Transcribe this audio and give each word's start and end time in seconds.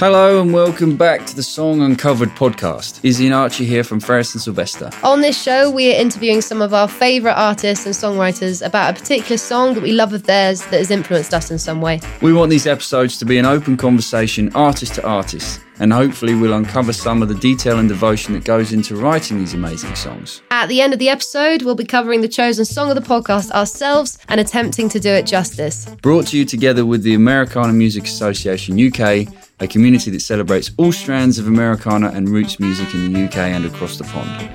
Hello 0.00 0.40
and 0.40 0.54
welcome 0.54 0.96
back 0.96 1.26
to 1.26 1.36
the 1.36 1.42
Song 1.42 1.82
Uncovered 1.82 2.30
podcast. 2.30 3.00
Izzy 3.02 3.26
and 3.26 3.34
Archie 3.34 3.66
here 3.66 3.84
from 3.84 4.00
Ferris 4.00 4.32
and 4.32 4.40
Sylvester. 4.40 4.88
On 5.02 5.20
this 5.20 5.38
show, 5.38 5.70
we 5.70 5.92
are 5.92 6.00
interviewing 6.00 6.40
some 6.40 6.62
of 6.62 6.72
our 6.72 6.88
favourite 6.88 7.34
artists 7.34 7.84
and 7.84 7.94
songwriters 7.94 8.64
about 8.64 8.96
a 8.96 8.98
particular 8.98 9.36
song 9.36 9.74
that 9.74 9.82
we 9.82 9.92
love 9.92 10.14
of 10.14 10.22
theirs 10.22 10.62
that 10.62 10.78
has 10.78 10.90
influenced 10.90 11.34
us 11.34 11.50
in 11.50 11.58
some 11.58 11.82
way. 11.82 12.00
We 12.22 12.32
want 12.32 12.48
these 12.48 12.66
episodes 12.66 13.18
to 13.18 13.26
be 13.26 13.36
an 13.36 13.44
open 13.44 13.76
conversation, 13.76 14.50
artist 14.54 14.94
to 14.94 15.06
artist, 15.06 15.60
and 15.80 15.92
hopefully 15.92 16.34
we'll 16.34 16.54
uncover 16.54 16.94
some 16.94 17.20
of 17.20 17.28
the 17.28 17.34
detail 17.34 17.78
and 17.78 17.86
devotion 17.86 18.32
that 18.32 18.44
goes 18.44 18.72
into 18.72 18.96
writing 18.96 19.38
these 19.38 19.52
amazing 19.52 19.94
songs. 19.96 20.40
At 20.50 20.68
the 20.68 20.80
end 20.80 20.94
of 20.94 20.98
the 20.98 21.10
episode, 21.10 21.60
we'll 21.60 21.74
be 21.74 21.84
covering 21.84 22.22
the 22.22 22.28
chosen 22.28 22.64
song 22.64 22.88
of 22.90 22.94
the 22.94 23.02
podcast 23.02 23.50
ourselves 23.50 24.16
and 24.28 24.40
attempting 24.40 24.88
to 24.90 24.98
do 24.98 25.10
it 25.10 25.26
justice. 25.26 25.86
Brought 26.00 26.28
to 26.28 26.38
you 26.38 26.46
together 26.46 26.86
with 26.86 27.02
the 27.02 27.12
Americana 27.12 27.74
Music 27.74 28.04
Association 28.04 28.78
UK, 28.78 29.26
a 29.60 29.68
community 29.68 30.10
that 30.10 30.20
celebrates 30.20 30.70
all 30.78 30.90
strands 30.90 31.38
of 31.38 31.46
Americana 31.46 32.10
and 32.14 32.28
roots 32.28 32.58
music 32.58 32.92
in 32.94 33.12
the 33.12 33.24
UK 33.24 33.36
and 33.36 33.66
across 33.66 33.98
the 33.98 34.04
pond. 34.04 34.50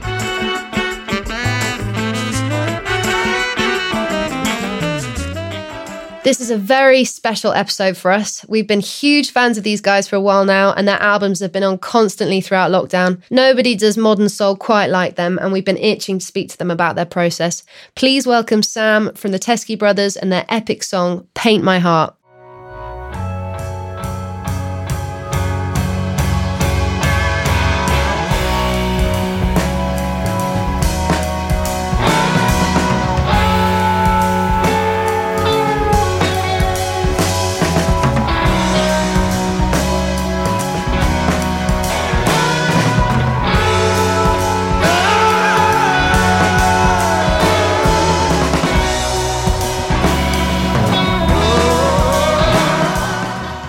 This 6.23 6.41
is 6.41 6.49
a 6.49 6.57
very 6.57 7.03
special 7.03 7.53
episode 7.53 7.95
for 7.95 8.09
us. 8.09 8.43
We've 8.49 8.65
been 8.65 8.79
huge 8.79 9.29
fans 9.29 9.59
of 9.59 9.63
these 9.63 9.79
guys 9.79 10.07
for 10.07 10.15
a 10.15 10.20
while 10.20 10.43
now, 10.43 10.73
and 10.73 10.88
their 10.88 10.99
albums 10.99 11.40
have 11.40 11.51
been 11.51 11.62
on 11.62 11.77
constantly 11.77 12.41
throughout 12.41 12.71
lockdown. 12.71 13.21
Nobody 13.29 13.76
does 13.76 13.95
modern 13.95 14.27
soul 14.27 14.55
quite 14.55 14.87
like 14.87 15.17
them, 15.17 15.37
and 15.37 15.53
we've 15.53 15.63
been 15.63 15.77
itching 15.77 16.17
to 16.17 16.26
speak 16.26 16.49
to 16.49 16.57
them 16.57 16.71
about 16.71 16.95
their 16.95 17.05
process. 17.05 17.63
Please 17.93 18.26
welcome 18.26 18.63
Sam 18.63 19.13
from 19.13 19.34
the 19.34 19.40
Teskey 19.40 19.77
Brothers 19.77 20.17
and 20.17 20.31
their 20.31 20.48
epic 20.49 20.81
song, 20.81 21.27
Paint 21.35 21.63
My 21.63 21.77
Heart. 21.77 22.15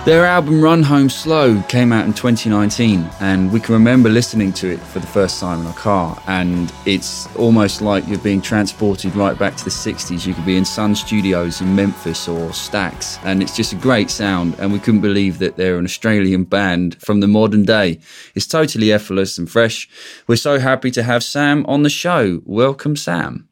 Their 0.07 0.25
album 0.25 0.61
Run 0.61 0.83
Home 0.83 1.09
Slow 1.09 1.61
came 1.63 1.91
out 1.91 2.05
in 2.05 2.13
2019, 2.13 3.09
and 3.19 3.51
we 3.51 3.59
can 3.59 3.73
remember 3.73 4.07
listening 4.07 4.53
to 4.53 4.71
it 4.71 4.79
for 4.79 4.99
the 4.99 5.07
first 5.07 5.37
time 5.37 5.59
in 5.59 5.67
a 5.67 5.73
car. 5.73 6.17
And 6.27 6.71
it's 6.85 7.27
almost 7.35 7.81
like 7.81 8.07
you're 8.07 8.17
being 8.19 8.41
transported 8.41 9.13
right 9.17 9.37
back 9.37 9.57
to 9.57 9.65
the 9.65 9.69
60s. 9.69 10.25
You 10.25 10.33
could 10.33 10.45
be 10.45 10.55
in 10.55 10.63
Sun 10.63 10.95
Studios 10.95 11.59
in 11.59 11.75
Memphis 11.75 12.29
or 12.29 12.51
Stax, 12.51 13.19
and 13.25 13.43
it's 13.43 13.53
just 13.53 13.73
a 13.73 13.75
great 13.75 14.09
sound. 14.09 14.55
And 14.59 14.71
we 14.71 14.79
couldn't 14.79 15.01
believe 15.01 15.39
that 15.39 15.57
they're 15.57 15.77
an 15.77 15.83
Australian 15.83 16.45
band 16.45 16.95
from 17.01 17.19
the 17.19 17.27
modern 17.27 17.65
day. 17.65 17.99
It's 18.33 18.47
totally 18.47 18.93
effortless 18.93 19.37
and 19.37 19.51
fresh. 19.51 19.89
We're 20.25 20.37
so 20.37 20.57
happy 20.57 20.89
to 20.91 21.03
have 21.03 21.21
Sam 21.21 21.65
on 21.65 21.83
the 21.83 21.89
show. 21.89 22.41
Welcome, 22.45 22.95
Sam. 22.95 23.49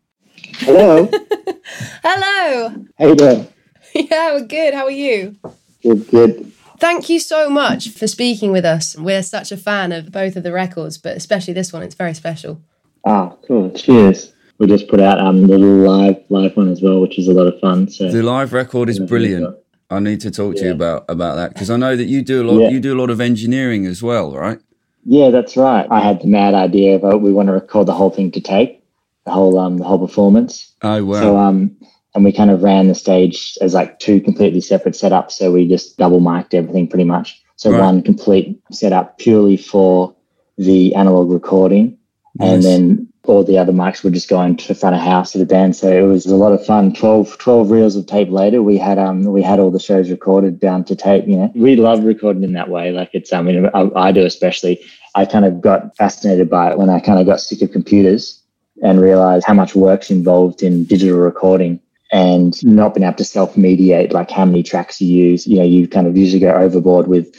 Hello. 0.59 1.11
Hello. 2.01 2.85
How 2.97 3.07
you 3.07 3.15
doing? 3.15 3.47
Yeah, 3.93 4.33
we're 4.33 4.45
good. 4.45 4.73
How 4.73 4.85
are 4.85 4.91
you? 4.91 5.37
Good, 5.85 6.07
good. 6.09 6.51
Thank 6.79 7.09
you 7.09 7.19
so 7.19 7.49
much 7.49 7.89
for 7.89 8.07
speaking 8.07 8.51
with 8.51 8.65
us. 8.65 8.97
We're 8.97 9.21
such 9.23 9.51
a 9.51 9.57
fan 9.57 9.91
of 9.91 10.11
both 10.11 10.35
of 10.35 10.43
the 10.43 10.51
records, 10.51 10.97
but 10.97 11.15
especially 11.15 11.53
this 11.53 11.71
one. 11.71 11.83
It's 11.83 11.95
very 11.95 12.13
special. 12.13 12.59
Ah, 13.05 13.33
cool. 13.47 13.69
Cheers. 13.71 14.33
We 14.57 14.67
just 14.67 14.87
put 14.87 14.99
out 14.99 15.19
um 15.19 15.43
the 15.47 15.57
little 15.57 15.87
live 15.89 16.17
live 16.29 16.57
one 16.57 16.69
as 16.71 16.81
well, 16.81 17.01
which 17.01 17.19
is 17.19 17.27
a 17.27 17.33
lot 17.33 17.47
of 17.47 17.59
fun. 17.59 17.87
So 17.89 18.09
The 18.09 18.23
live 18.23 18.51
record 18.51 18.89
is 18.89 18.99
brilliant. 18.99 19.55
I 19.91 19.99
need 19.99 20.19
to 20.21 20.31
talk 20.31 20.55
to 20.55 20.65
you 20.65 20.71
about 20.71 21.05
about 21.07 21.35
that 21.35 21.53
because 21.53 21.69
I 21.69 21.77
know 21.77 21.95
that 21.95 22.05
you 22.05 22.21
do 22.23 22.41
a 22.41 22.45
lot. 22.49 22.59
Yeah. 22.61 22.69
You 22.69 22.79
do 22.79 22.93
a 22.97 22.99
lot 22.99 23.09
of 23.11 23.21
engineering 23.21 23.85
as 23.85 24.01
well, 24.01 24.33
right? 24.33 24.59
yeah, 25.07 25.29
that's 25.29 25.55
right. 25.55 25.85
I 25.91 25.99
had 25.99 26.19
the 26.21 26.27
mad 26.27 26.55
idea 26.55 26.95
of 26.95 27.03
uh, 27.05 27.15
we 27.17 27.31
want 27.31 27.47
to 27.47 27.53
record 27.53 27.85
the 27.85 27.93
whole 27.93 28.09
thing 28.09 28.31
to 28.31 28.41
tape, 28.41 28.83
the 29.25 29.31
whole 29.31 29.59
um 29.59 29.77
the 29.77 29.83
whole 29.83 29.99
performance. 29.99 30.73
Oh 30.81 31.03
wow! 31.05 31.21
So 31.21 31.37
um 31.37 31.77
and 32.15 32.23
we 32.23 32.31
kind 32.31 32.49
of 32.49 32.63
ran 32.63 32.87
the 32.87 32.95
stage 32.95 33.57
as 33.61 33.73
like 33.73 33.99
two 33.99 34.21
completely 34.21 34.61
separate 34.61 34.95
setups. 34.95 35.31
So 35.33 35.51
we 35.51 35.67
just 35.67 35.97
double 35.97 36.21
mic'd 36.21 36.55
everything 36.55 36.87
pretty 36.87 37.03
much. 37.03 37.41
So 37.57 37.71
Right. 37.71 37.79
one 37.81 38.01
complete 38.01 38.59
setup 38.71 39.17
purely 39.17 39.57
for 39.57 40.15
the 40.57 40.95
analog 40.95 41.29
recording, 41.29 41.97
Nice. 42.39 42.49
and 42.53 42.63
then 42.63 43.07
all 43.27 43.43
the 43.43 43.57
other 43.57 43.73
mics 43.73 44.03
were 44.03 44.11
just 44.11 44.29
going 44.29 44.55
to 44.55 44.67
the 44.67 44.75
front 44.75 44.95
of 44.95 45.01
house 45.01 45.35
of 45.35 45.39
the 45.39 45.45
band. 45.45 45.75
So 45.75 45.89
it 45.89 46.07
was 46.07 46.25
a 46.25 46.35
lot 46.35 46.53
of 46.53 46.65
fun. 46.65 46.93
12, 46.93 47.37
12 47.37 47.71
reels 47.71 47.95
of 47.95 48.05
tape 48.05 48.29
later, 48.29 48.61
we 48.61 48.77
had 48.77 48.97
um 48.97 49.23
we 49.25 49.41
had 49.41 49.59
all 49.59 49.71
the 49.71 49.79
shows 49.79 50.09
recorded 50.09 50.59
down 50.59 50.83
to 50.85 50.95
tape. 50.95 51.27
You 51.27 51.37
know, 51.37 51.51
we 51.55 51.75
love 51.75 52.03
recording 52.03 52.43
in 52.43 52.53
that 52.53 52.69
way. 52.69 52.91
Like 52.91 53.09
it's 53.13 53.33
I 53.33 53.41
mean 53.41 53.65
I, 53.73 53.89
I 53.95 54.11
do 54.11 54.25
especially. 54.25 54.79
I 55.15 55.25
kind 55.25 55.45
of 55.45 55.61
got 55.61 55.95
fascinated 55.95 56.49
by 56.49 56.71
it 56.71 56.77
when 56.77 56.89
I 56.89 56.99
kind 56.99 57.19
of 57.19 57.25
got 57.25 57.39
sick 57.39 57.61
of 57.61 57.71
computers 57.71 58.41
and 58.83 58.99
realized 58.99 59.45
how 59.45 59.53
much 59.53 59.73
work's 59.73 60.09
involved 60.11 60.61
in 60.61 60.83
digital 60.83 61.17
recording 61.17 61.79
and 62.15 62.63
not 62.63 62.95
being 62.95 63.05
able 63.05 63.17
to 63.17 63.25
self-mediate 63.25 64.13
like 64.13 64.31
how 64.31 64.45
many 64.45 64.63
tracks 64.63 65.01
you 65.01 65.13
use. 65.13 65.45
You 65.45 65.57
know, 65.57 65.65
you 65.65 65.85
kind 65.85 66.07
of 66.07 66.15
usually 66.15 66.39
go 66.39 66.55
overboard 66.55 67.07
with 67.07 67.35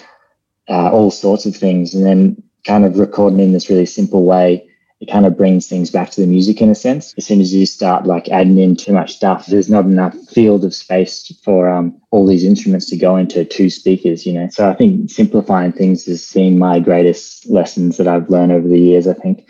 uh, 0.68 0.90
all 0.90 1.10
sorts 1.10 1.46
of 1.46 1.56
things, 1.56 1.94
and 1.94 2.04
then 2.04 2.42
kind 2.66 2.84
of 2.84 2.98
recording 2.98 3.40
in 3.40 3.52
this 3.52 3.70
really 3.70 3.86
simple 3.86 4.24
way. 4.24 4.68
It 5.00 5.10
kind 5.10 5.24
of 5.24 5.36
brings 5.36 5.66
things 5.66 5.90
back 5.90 6.10
to 6.10 6.20
the 6.20 6.26
music 6.26 6.60
in 6.60 6.68
a 6.70 6.74
sense. 6.74 7.14
As 7.16 7.24
soon 7.24 7.40
as 7.40 7.54
you 7.54 7.64
start 7.64 8.06
like 8.06 8.28
adding 8.28 8.58
in 8.58 8.76
too 8.76 8.92
much 8.92 9.14
stuff, 9.14 9.46
there's 9.46 9.70
not 9.70 9.86
enough 9.86 10.14
field 10.28 10.62
of 10.64 10.74
space 10.74 11.32
for 11.42 11.68
um, 11.68 11.98
all 12.10 12.26
these 12.26 12.44
instruments 12.44 12.86
to 12.90 12.98
go 12.98 13.16
into 13.16 13.46
two 13.46 13.70
speakers, 13.70 14.26
you 14.26 14.34
know. 14.34 14.48
So 14.50 14.68
I 14.68 14.74
think 14.74 15.10
simplifying 15.10 15.72
things 15.72 16.04
has 16.04 16.30
been 16.32 16.58
my 16.58 16.80
greatest 16.80 17.48
lessons 17.48 17.96
that 17.96 18.08
I've 18.08 18.28
learned 18.28 18.52
over 18.52 18.68
the 18.68 18.78
years. 18.78 19.06
I 19.06 19.14
think, 19.14 19.48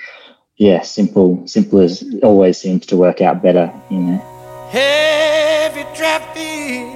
yeah, 0.57 0.83
simple, 0.83 1.45
simple 1.47 1.81
as 1.81 2.05
always 2.23 2.59
seems 2.59 2.87
to 2.87 2.97
work 2.97 3.21
out 3.21 3.43
better, 3.43 3.73
you 3.91 3.99
know. 3.99 4.36
Heavy 4.71 5.85
traffic 5.95 6.87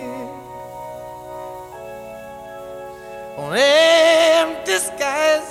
on 3.39 3.57
empty 3.57 4.77
skies, 4.79 5.49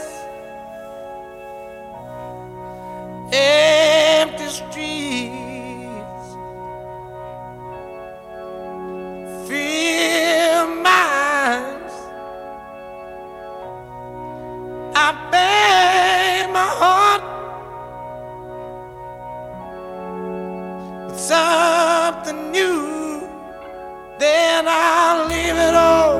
empty 3.32 4.48
streets. 4.48 5.30
Fill 9.48 10.68
eyes. 10.86 11.96
I 14.96 15.08
bang 15.32 16.52
my 16.52 16.70
heart 16.82 17.24
with 21.08 21.20
new, 21.20 21.79
I'll 24.68 25.28
leave 25.28 25.56
it 25.56 25.76
all. 25.76 26.20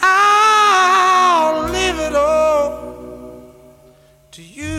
I'll 0.00 1.64
leave 1.70 1.98
it 1.98 2.14
all 2.14 3.42
to 4.32 4.42
you. 4.42 4.74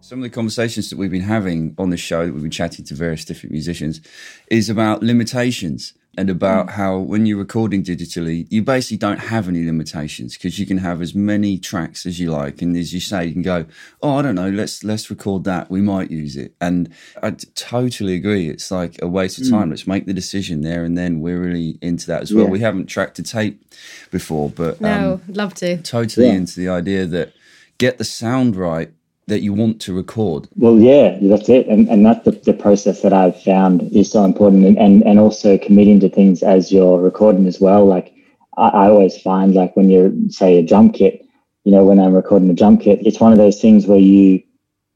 Some 0.00 0.20
of 0.20 0.22
the 0.22 0.30
conversations 0.30 0.90
that 0.90 0.98
we've 0.98 1.10
been 1.10 1.20
having 1.20 1.74
on 1.78 1.90
the 1.90 1.96
show, 1.96 2.26
that 2.26 2.32
we've 2.32 2.42
been 2.42 2.50
chatting 2.50 2.84
to 2.86 2.94
various 2.94 3.24
different 3.24 3.52
musicians, 3.52 4.00
is 4.50 4.70
about 4.70 5.02
limitations 5.02 5.94
and 6.18 6.28
about 6.28 6.70
how 6.70 6.98
when 6.98 7.26
you're 7.26 7.38
recording 7.38 7.84
digitally, 7.84 8.46
you 8.50 8.60
basically 8.60 8.96
don't 8.96 9.20
have 9.20 9.46
any 9.48 9.64
limitations 9.64 10.34
because 10.36 10.58
you 10.58 10.66
can 10.66 10.78
have 10.78 11.00
as 11.00 11.14
many 11.14 11.58
tracks 11.58 12.04
as 12.06 12.18
you 12.18 12.30
like, 12.32 12.60
and 12.60 12.76
as 12.76 12.92
you 12.92 12.98
say, 12.98 13.24
you 13.26 13.32
can 13.32 13.42
go, 13.42 13.64
"Oh, 14.02 14.16
I 14.16 14.22
don't 14.22 14.34
know, 14.34 14.50
let's 14.50 14.82
let's 14.82 15.08
record 15.10 15.44
that. 15.44 15.70
We 15.70 15.80
might 15.80 16.10
use 16.10 16.36
it." 16.36 16.54
And 16.60 16.90
I 17.22 17.30
totally 17.54 18.14
agree. 18.16 18.48
It's 18.48 18.70
like 18.72 19.00
a 19.00 19.06
waste 19.06 19.38
of 19.40 19.48
time. 19.48 19.70
Let's 19.70 19.86
make 19.86 20.06
the 20.06 20.12
decision 20.12 20.62
there 20.62 20.82
and 20.84 20.98
then. 20.98 21.20
We're 21.20 21.40
really 21.40 21.78
into 21.80 22.06
that 22.08 22.22
as 22.22 22.34
well. 22.34 22.44
Yeah. 22.46 22.50
We 22.50 22.60
haven't 22.60 22.86
tracked 22.86 23.14
to 23.16 23.22
tape 23.22 23.62
before, 24.10 24.50
but 24.50 24.80
No, 24.80 25.14
um, 25.14 25.22
love 25.32 25.54
to. 25.54 25.76
totally 25.78 26.26
Yeah. 26.26 26.32
into 26.34 26.58
the 26.58 26.68
idea 26.68 27.06
that 27.06 27.32
get 27.78 27.98
the 27.98 28.04
sound 28.04 28.56
right 28.56 28.90
that 29.28 29.42
you 29.42 29.52
want 29.52 29.80
to 29.82 29.92
record. 29.92 30.48
Well, 30.56 30.78
yeah, 30.78 31.18
that's 31.22 31.48
it. 31.48 31.66
And, 31.68 31.88
and 31.88 32.04
that's 32.04 32.24
the, 32.24 32.32
the 32.32 32.52
process 32.52 33.02
that 33.02 33.12
I've 33.12 33.40
found 33.40 33.82
is 33.94 34.10
so 34.10 34.24
important. 34.24 34.66
And, 34.66 34.78
and, 34.78 35.02
and 35.04 35.18
also 35.18 35.56
committing 35.58 36.00
to 36.00 36.08
things 36.08 36.42
as 36.42 36.72
you're 36.72 37.00
recording 37.00 37.46
as 37.46 37.60
well. 37.60 37.86
Like 37.86 38.12
I, 38.56 38.68
I 38.68 38.88
always 38.88 39.20
find 39.20 39.54
like 39.54 39.76
when 39.76 39.90
you're, 39.90 40.10
say, 40.28 40.58
a 40.58 40.66
drum 40.66 40.90
kit, 40.90 41.24
you 41.64 41.72
know, 41.72 41.84
when 41.84 42.00
I'm 42.00 42.14
recording 42.14 42.50
a 42.50 42.54
drum 42.54 42.78
kit, 42.78 43.06
it's 43.06 43.20
one 43.20 43.32
of 43.32 43.38
those 43.38 43.60
things 43.60 43.86
where 43.86 43.98
you, 43.98 44.42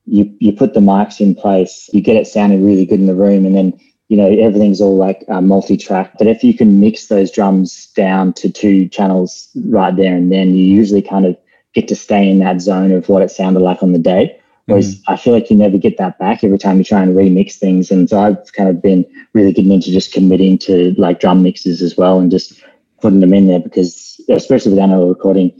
you, 0.07 0.35
you 0.41 0.53
put 0.53 0.75
the 0.75 0.81
mics 0.81 1.21
in 1.21 1.35
place, 1.35 1.89
you 1.93 2.01
get 2.01 2.17
it 2.17 2.27
sounding 2.27 2.67
really 2.67 2.87
good 2.87 3.01
in 3.01 3.07
the 3.07 3.15
room, 3.15 3.47
and 3.47 3.55
then 3.55 3.79
you 4.09 4.19
know, 4.19 4.27
everything's 4.27 4.83
all 4.83 4.97
like 4.97 5.25
uh, 5.31 5.41
multi-track. 5.41 6.19
But 6.19 6.27
if 6.27 6.45
you 6.45 6.53
can 6.53 6.81
mix 6.81 7.07
those 7.07 7.31
drums 7.31 7.87
down 7.97 8.35
to 8.35 8.51
two 8.51 8.87
channels 8.89 9.49
right 9.65 9.97
there 9.97 10.15
and 10.15 10.31
then, 10.31 10.55
you 10.55 10.67
usually 10.67 11.01
kind 11.01 11.25
of 11.25 11.35
get 11.75 11.89
to 11.89 11.97
stay 11.97 12.29
in 12.29 12.39
that 12.41 12.61
zone 12.61 12.93
of 12.93 13.09
what 13.09 13.23
it 13.23 13.31
sounded 13.31 13.61
like 13.61 13.83
on 13.83 13.93
the 13.93 13.99
day. 13.99 14.39
Whereas 14.67 14.97
mm. 14.97 15.03
I 15.09 15.17
feel 15.17 15.33
like 15.33 15.51
you 15.51 15.57
never 15.57 15.79
get 15.79 15.99
that 15.99 16.19
back 16.19 16.45
every 16.45 16.59
time 16.59 16.79
you 16.79 16.85
try 16.85 17.03
and 17.03 17.17
remix 17.17 17.57
things. 17.57 17.91
And 17.91 18.09
so 18.09 18.21
I've 18.21 18.53
kind 18.53 18.69
of 18.69 18.81
been 18.81 19.05
really 19.33 19.53
getting 19.53 19.73
into 19.73 19.91
just 19.91 20.13
committing 20.13 20.59
to 20.59 20.95
like 20.97 21.21
drum 21.21 21.43
mixes 21.43 21.83
as 21.83 21.97
well 21.97 22.21
and 22.21 22.31
just 22.31 22.63
putting 23.01 23.21
them 23.21 23.35
in 23.35 23.49
there 23.49 23.59
because 23.59 24.21
especially 24.29 24.71
with 24.71 24.81
analog 24.81 25.09
recording, 25.09 25.53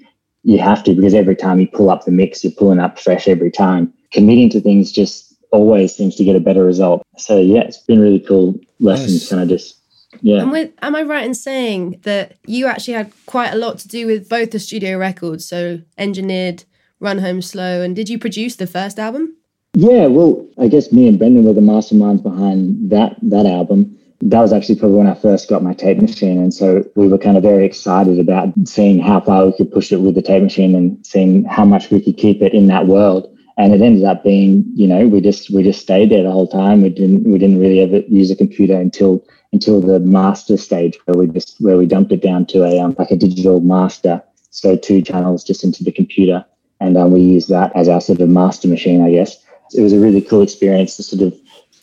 you 0.45 0.59
have 0.59 0.85
to 0.85 0.95
because 0.95 1.15
every 1.15 1.37
time 1.37 1.61
you 1.61 1.67
pull 1.67 1.91
up 1.91 2.05
the 2.05 2.11
mix, 2.11 2.45
you're 2.45 2.53
pulling 2.53 2.79
up 2.79 2.99
fresh 2.99 3.27
every 3.27 3.51
time. 3.51 3.93
Committing 4.13 4.51
to 4.51 4.61
things 4.61 4.93
just 4.93 5.35
always 5.51 5.95
seems 5.95 6.15
to 6.17 6.25
get 6.25 6.37
a 6.37 6.41
better 6.41 6.65
result. 6.65 7.03
So 7.19 7.41
yeah, 7.41 7.61
it's 7.61 7.79
been 7.79 8.01
really 8.01 8.21
cool 8.21 8.59
lessons, 8.81 9.29
kind 9.29 9.43
of 9.43 9.49
just 9.49 9.77
yeah. 10.23 10.41
And 10.41 10.51
with, 10.51 10.73
am 10.81 10.97
I 10.97 11.03
right 11.03 11.25
in 11.25 11.35
saying 11.35 12.01
that 12.05 12.37
you 12.47 12.67
actually 12.67 12.95
had 12.95 13.13
quite 13.27 13.53
a 13.53 13.57
lot 13.57 13.79
to 13.81 13.89
do 13.89 14.07
with 14.07 14.29
both 14.29 14.53
the 14.53 14.59
studio 14.59 14.97
records? 14.97 15.47
So 15.47 15.83
engineered, 15.99 16.65
Run 17.01 17.19
Home 17.19 17.43
Slow, 17.43 17.83
and 17.83 17.95
did 17.95 18.09
you 18.09 18.19
produce 18.19 18.57
the 18.57 18.67
first 18.67 18.99
album? 18.99 19.37
Yeah, 19.75 20.07
well, 20.07 20.47
I 20.59 20.69
guess 20.69 20.93
me 20.93 21.09
and 21.09 21.19
Brendan 21.19 21.45
were 21.45 21.53
the 21.53 21.61
masterminds 21.61 22.23
behind 22.23 22.91
that 22.91 23.17
that 23.23 23.47
album 23.47 23.99
that 24.23 24.41
was 24.41 24.53
actually 24.53 24.77
probably 24.77 24.99
when 24.99 25.09
I 25.09 25.15
first 25.15 25.49
got 25.49 25.65
my 25.65 25.75
tape 25.75 25.99
machine. 26.01 26.39
And 26.39 26.55
so 26.55 26.89
we 26.95 27.09
were 27.09 27.19
kind 27.19 27.37
of 27.37 27.43
very 27.43 27.67
excited 27.67 28.21
about 28.21 28.53
seeing 28.65 29.01
how 29.01 29.21
far 29.21 29.47
we 29.47 29.53
could 29.53 29.73
push 29.73 29.91
it 29.91 30.01
with 30.01 30.15
the 30.15 30.23
tape 30.23 30.45
machine 30.45 30.77
and 30.77 31.05
seeing 31.05 31.45
how 31.45 31.65
much 31.65 31.91
we 31.91 32.01
could 32.01 32.17
keep 32.17 32.41
it 32.41 32.55
in 32.55 32.69
that 32.69 32.87
world. 32.87 33.29
And 33.59 33.75
it 33.75 33.83
ended 33.83 34.05
up 34.05 34.23
being, 34.23 34.65
you 34.75 34.87
know, 34.87 35.09
we 35.09 35.21
just 35.21 35.51
we 35.51 35.63
just 35.65 35.81
stayed 35.81 36.11
there 36.11 36.23
the 36.23 36.31
whole 36.31 36.47
time. 36.47 36.83
We 36.83 36.89
didn't 36.89 37.25
we 37.25 37.37
didn't 37.37 37.59
really 37.59 37.81
ever 37.81 37.99
use 38.09 38.31
a 38.31 38.37
computer 38.37 38.81
until 38.81 39.25
until 39.53 39.81
the 39.81 40.01
master 40.01 40.57
stage 40.57 40.99
where 41.05 41.17
we 41.17 41.27
just 41.27 41.57
where 41.61 41.77
we 41.77 41.87
dumped 41.87 42.13
it 42.13 42.23
down 42.23 42.47
to 42.47 42.65
a 42.65 42.81
um, 42.81 42.95
like 42.99 43.11
a 43.11 43.17
digital 43.17 43.61
master. 43.61 44.23
So 44.51 44.77
two 44.77 45.03
channels 45.03 45.45
just 45.45 45.65
into 45.65 45.85
the 45.85 45.93
computer. 45.93 46.45
And 46.81 46.97
um, 46.97 47.13
we 47.13 47.21
used 47.21 47.49
that 47.49 47.75
as 47.77 47.89
our 47.89 48.01
sort 48.01 48.21
of 48.21 48.29
master 48.29 48.69
machine, 48.69 49.03
I 49.03 49.11
guess. 49.11 49.37
It 49.75 49.81
was 49.81 49.93
a 49.93 49.99
really 49.99 50.21
cool 50.21 50.43
experience 50.43 50.97
to 50.97 51.03
sort 51.03 51.23
of 51.23 51.35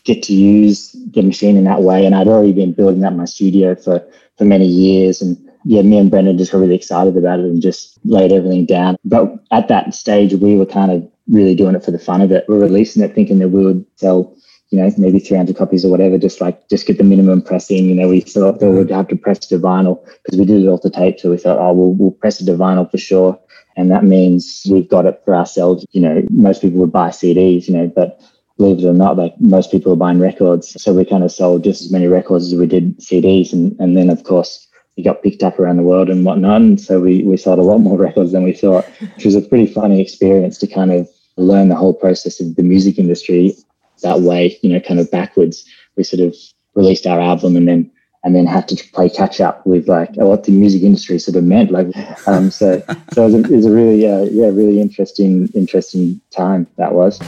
get 0.04 0.22
to 0.24 0.34
use 0.34 0.94
the 1.12 1.22
machine 1.22 1.56
in 1.56 1.64
that 1.64 1.82
way. 1.82 2.06
And 2.06 2.14
I'd 2.14 2.28
already 2.28 2.52
been 2.52 2.72
building 2.72 3.04
up 3.04 3.14
my 3.14 3.24
studio 3.24 3.74
for, 3.74 4.06
for 4.38 4.44
many 4.44 4.66
years. 4.66 5.20
And 5.22 5.36
yeah, 5.64 5.82
me 5.82 5.98
and 5.98 6.10
Brendan 6.10 6.38
just 6.38 6.52
got 6.52 6.58
really 6.58 6.74
excited 6.74 7.16
about 7.16 7.40
it 7.40 7.46
and 7.46 7.62
just 7.62 7.98
laid 8.04 8.32
everything 8.32 8.66
down. 8.66 8.96
But 9.04 9.32
at 9.50 9.68
that 9.68 9.94
stage, 9.94 10.34
we 10.34 10.56
were 10.56 10.66
kind 10.66 10.92
of 10.92 11.10
really 11.28 11.54
doing 11.54 11.74
it 11.74 11.84
for 11.84 11.90
the 11.90 11.98
fun 11.98 12.20
of 12.20 12.30
it. 12.32 12.44
We 12.48 12.56
are 12.56 12.60
releasing 12.60 13.02
it 13.02 13.14
thinking 13.14 13.38
that 13.40 13.48
we 13.48 13.64
would 13.64 13.84
sell, 13.96 14.36
you 14.70 14.78
know, 14.78 14.90
maybe 14.96 15.18
300 15.18 15.56
copies 15.56 15.84
or 15.84 15.90
whatever, 15.90 16.16
just 16.16 16.40
like, 16.40 16.68
just 16.68 16.86
get 16.86 16.96
the 16.96 17.04
minimum 17.04 17.42
pressing. 17.42 17.86
You 17.86 17.94
know, 17.94 18.08
we 18.08 18.20
thought 18.20 18.60
that 18.60 18.70
we'd 18.70 18.90
have 18.90 19.08
to 19.08 19.16
press 19.16 19.40
to 19.40 19.58
vinyl 19.58 20.04
because 20.22 20.38
we 20.38 20.44
did 20.44 20.62
it 20.62 20.68
off 20.68 20.82
the 20.82 20.90
tape. 20.90 21.18
So 21.18 21.30
we 21.30 21.38
thought, 21.38 21.58
oh, 21.58 21.72
we'll, 21.72 21.92
we'll 21.92 22.10
press 22.12 22.40
it 22.40 22.46
to 22.46 22.52
vinyl 22.52 22.88
for 22.88 22.98
sure. 22.98 23.38
And 23.76 23.90
that 23.90 24.04
means 24.04 24.64
we've 24.70 24.88
got 24.88 25.06
it 25.06 25.20
for 25.24 25.34
ourselves. 25.34 25.84
You 25.90 26.00
know, 26.00 26.22
most 26.30 26.62
people 26.62 26.78
would 26.80 26.92
buy 26.92 27.08
CDs, 27.08 27.66
you 27.66 27.76
know, 27.76 27.88
but 27.88 28.20
believe 28.58 28.78
it 28.78 28.88
or 28.88 28.94
not, 28.94 29.16
like 29.16 29.34
most 29.40 29.72
people 29.72 29.92
are 29.92 29.96
buying 29.96 30.20
records. 30.20 30.80
So 30.80 30.92
we 30.92 31.04
kind 31.04 31.24
of 31.24 31.32
sold 31.32 31.64
just 31.64 31.82
as 31.82 31.90
many 31.90 32.06
records 32.06 32.52
as 32.52 32.58
we 32.58 32.66
did 32.66 32.96
CDs. 33.00 33.52
And, 33.52 33.78
and 33.80 33.96
then, 33.96 34.08
of 34.08 34.22
course, 34.22 34.68
we 34.96 35.02
got 35.02 35.22
picked 35.22 35.42
up 35.42 35.58
around 35.58 35.78
the 35.78 35.82
world 35.82 36.10
and 36.10 36.24
whatnot. 36.24 36.60
And 36.60 36.80
so 36.80 37.00
we, 37.00 37.24
we 37.24 37.36
sold 37.36 37.58
a 37.58 37.62
lot 37.62 37.78
more 37.78 37.98
records 38.06 38.30
than 38.30 38.44
we 38.44 38.52
thought, 38.52 38.84
which 39.16 39.24
was 39.24 39.34
a 39.34 39.42
pretty 39.42 39.66
funny 39.66 40.00
experience 40.00 40.58
to 40.58 40.68
kind 40.68 40.92
of 40.92 41.08
learn 41.36 41.70
the 41.70 41.74
whole 41.74 41.94
process 41.94 42.38
of 42.38 42.54
the 42.54 42.62
music 42.62 42.98
industry 42.98 43.56
that 44.00 44.20
way, 44.20 44.58
you 44.62 44.70
know, 44.70 44.80
kind 44.80 45.00
of 45.00 45.10
backwards. 45.10 45.64
We 45.96 46.04
sort 46.04 46.20
of 46.20 46.34
released 46.74 47.06
our 47.06 47.20
album 47.20 47.56
and 47.56 47.68
then 47.68 47.90
and 48.22 48.36
then 48.36 48.46
had 48.46 48.68
to 48.68 48.76
play 48.92 49.08
catch 49.08 49.40
up 49.40 49.66
with 49.66 49.88
like 49.88 50.14
what 50.16 50.44
the 50.44 50.52
music 50.52 50.82
industry 50.82 51.18
sort 51.18 51.36
of 51.36 51.44
meant. 51.44 51.70
Like, 51.70 51.88
um, 52.26 52.50
so 52.50 52.82
so 53.12 53.26
it 53.26 53.32
was 53.32 53.34
a, 53.34 53.38
it 53.38 53.56
was 53.56 53.66
a 53.66 53.70
really 53.70 54.06
uh, 54.06 54.24
yeah 54.24 54.46
really 54.46 54.80
interesting 54.80 55.48
interesting 55.54 56.20
time 56.30 56.66
that 56.76 56.92
was 56.92 57.18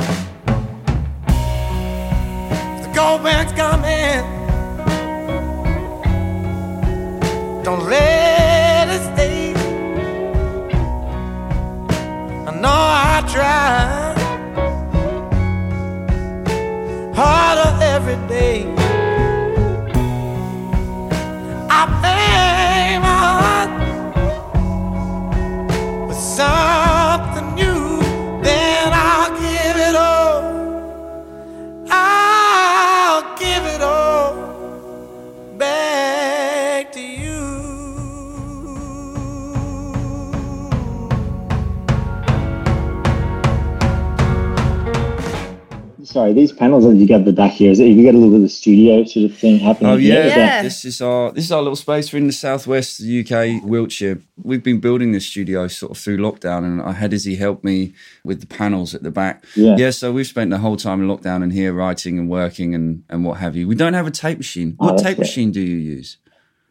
goldman's 3.03 3.53
coming. 3.53 4.23
Don't 7.65 7.85
let 7.89 8.89
it 8.89 9.03
stay. 9.15 9.55
I 12.47 12.51
know 12.61 12.69
I 12.69 13.25
try 13.29 13.82
every 18.13 18.29
day. 18.29 18.82
Sorry, 46.13 46.33
these 46.33 46.53
panels 46.53 46.85
that 46.85 46.95
you 46.97 47.09
got 47.09 47.25
the 47.25 47.33
back 47.33 47.53
here, 47.53 47.71
is 47.73 47.81
it, 47.81 47.87
you 47.87 48.05
got 48.05 48.15
a 48.15 48.19
little 48.19 48.31
bit 48.31 48.37
of 48.37 48.43
the 48.43 48.49
studio 48.49 49.05
sort 49.05 49.31
of 49.31 49.37
thing 49.37 49.59
happening? 49.59 49.91
Oh 49.91 49.97
yeah, 49.97 50.27
yeah. 50.27 50.63
this 50.63 50.85
is 50.85 51.01
our 51.01 51.33
this 51.33 51.45
is 51.47 51.53
our 51.53 51.61
little 51.63 51.77
space. 51.77 52.13
We're 52.13 52.19
in 52.19 52.27
the 52.27 52.33
southwest 52.33 53.01
of 53.01 53.07
the 53.07 53.21
UK, 53.21 53.65
Wiltshire. 53.65 54.21
We've 54.43 54.63
been 54.63 54.81
building 54.81 55.13
this 55.13 55.27
studio 55.27 55.67
sort 55.69 55.93
of 55.93 55.99
through 55.99 56.19
lockdown, 56.19 56.65
and 56.65 56.83
I 56.83 56.93
had 56.93 57.13
Izzy 57.13 57.37
help 57.37 57.65
me 57.65 57.95
with 58.25 58.41
the 58.41 58.47
panels 58.47 58.95
at 58.95 59.03
the 59.03 59.11
back. 59.11 59.45
Yeah. 59.57 59.77
yeah. 59.77 59.91
So 59.91 60.13
we've 60.13 60.27
spent 60.27 60.51
the 60.51 60.59
whole 60.59 60.77
time 60.77 61.01
in 61.03 61.09
lockdown 61.09 61.43
in 61.43 61.51
here 61.51 61.73
writing 61.73 62.19
and 62.19 62.29
working 62.29 62.75
and 62.75 63.05
and 63.09 63.25
what 63.25 63.39
have 63.39 63.57
you. 63.57 63.67
We 63.67 63.75
don't 63.75 63.95
have 63.95 64.07
a 64.07 64.11
tape 64.13 64.39
machine. 64.39 64.75
What 64.77 64.95
Oh, 64.95 64.97
tape 64.97 65.17
that's 65.17 65.31
machine 65.31 65.51
do 65.51 65.61
you 65.61 65.77
use? 65.77 66.19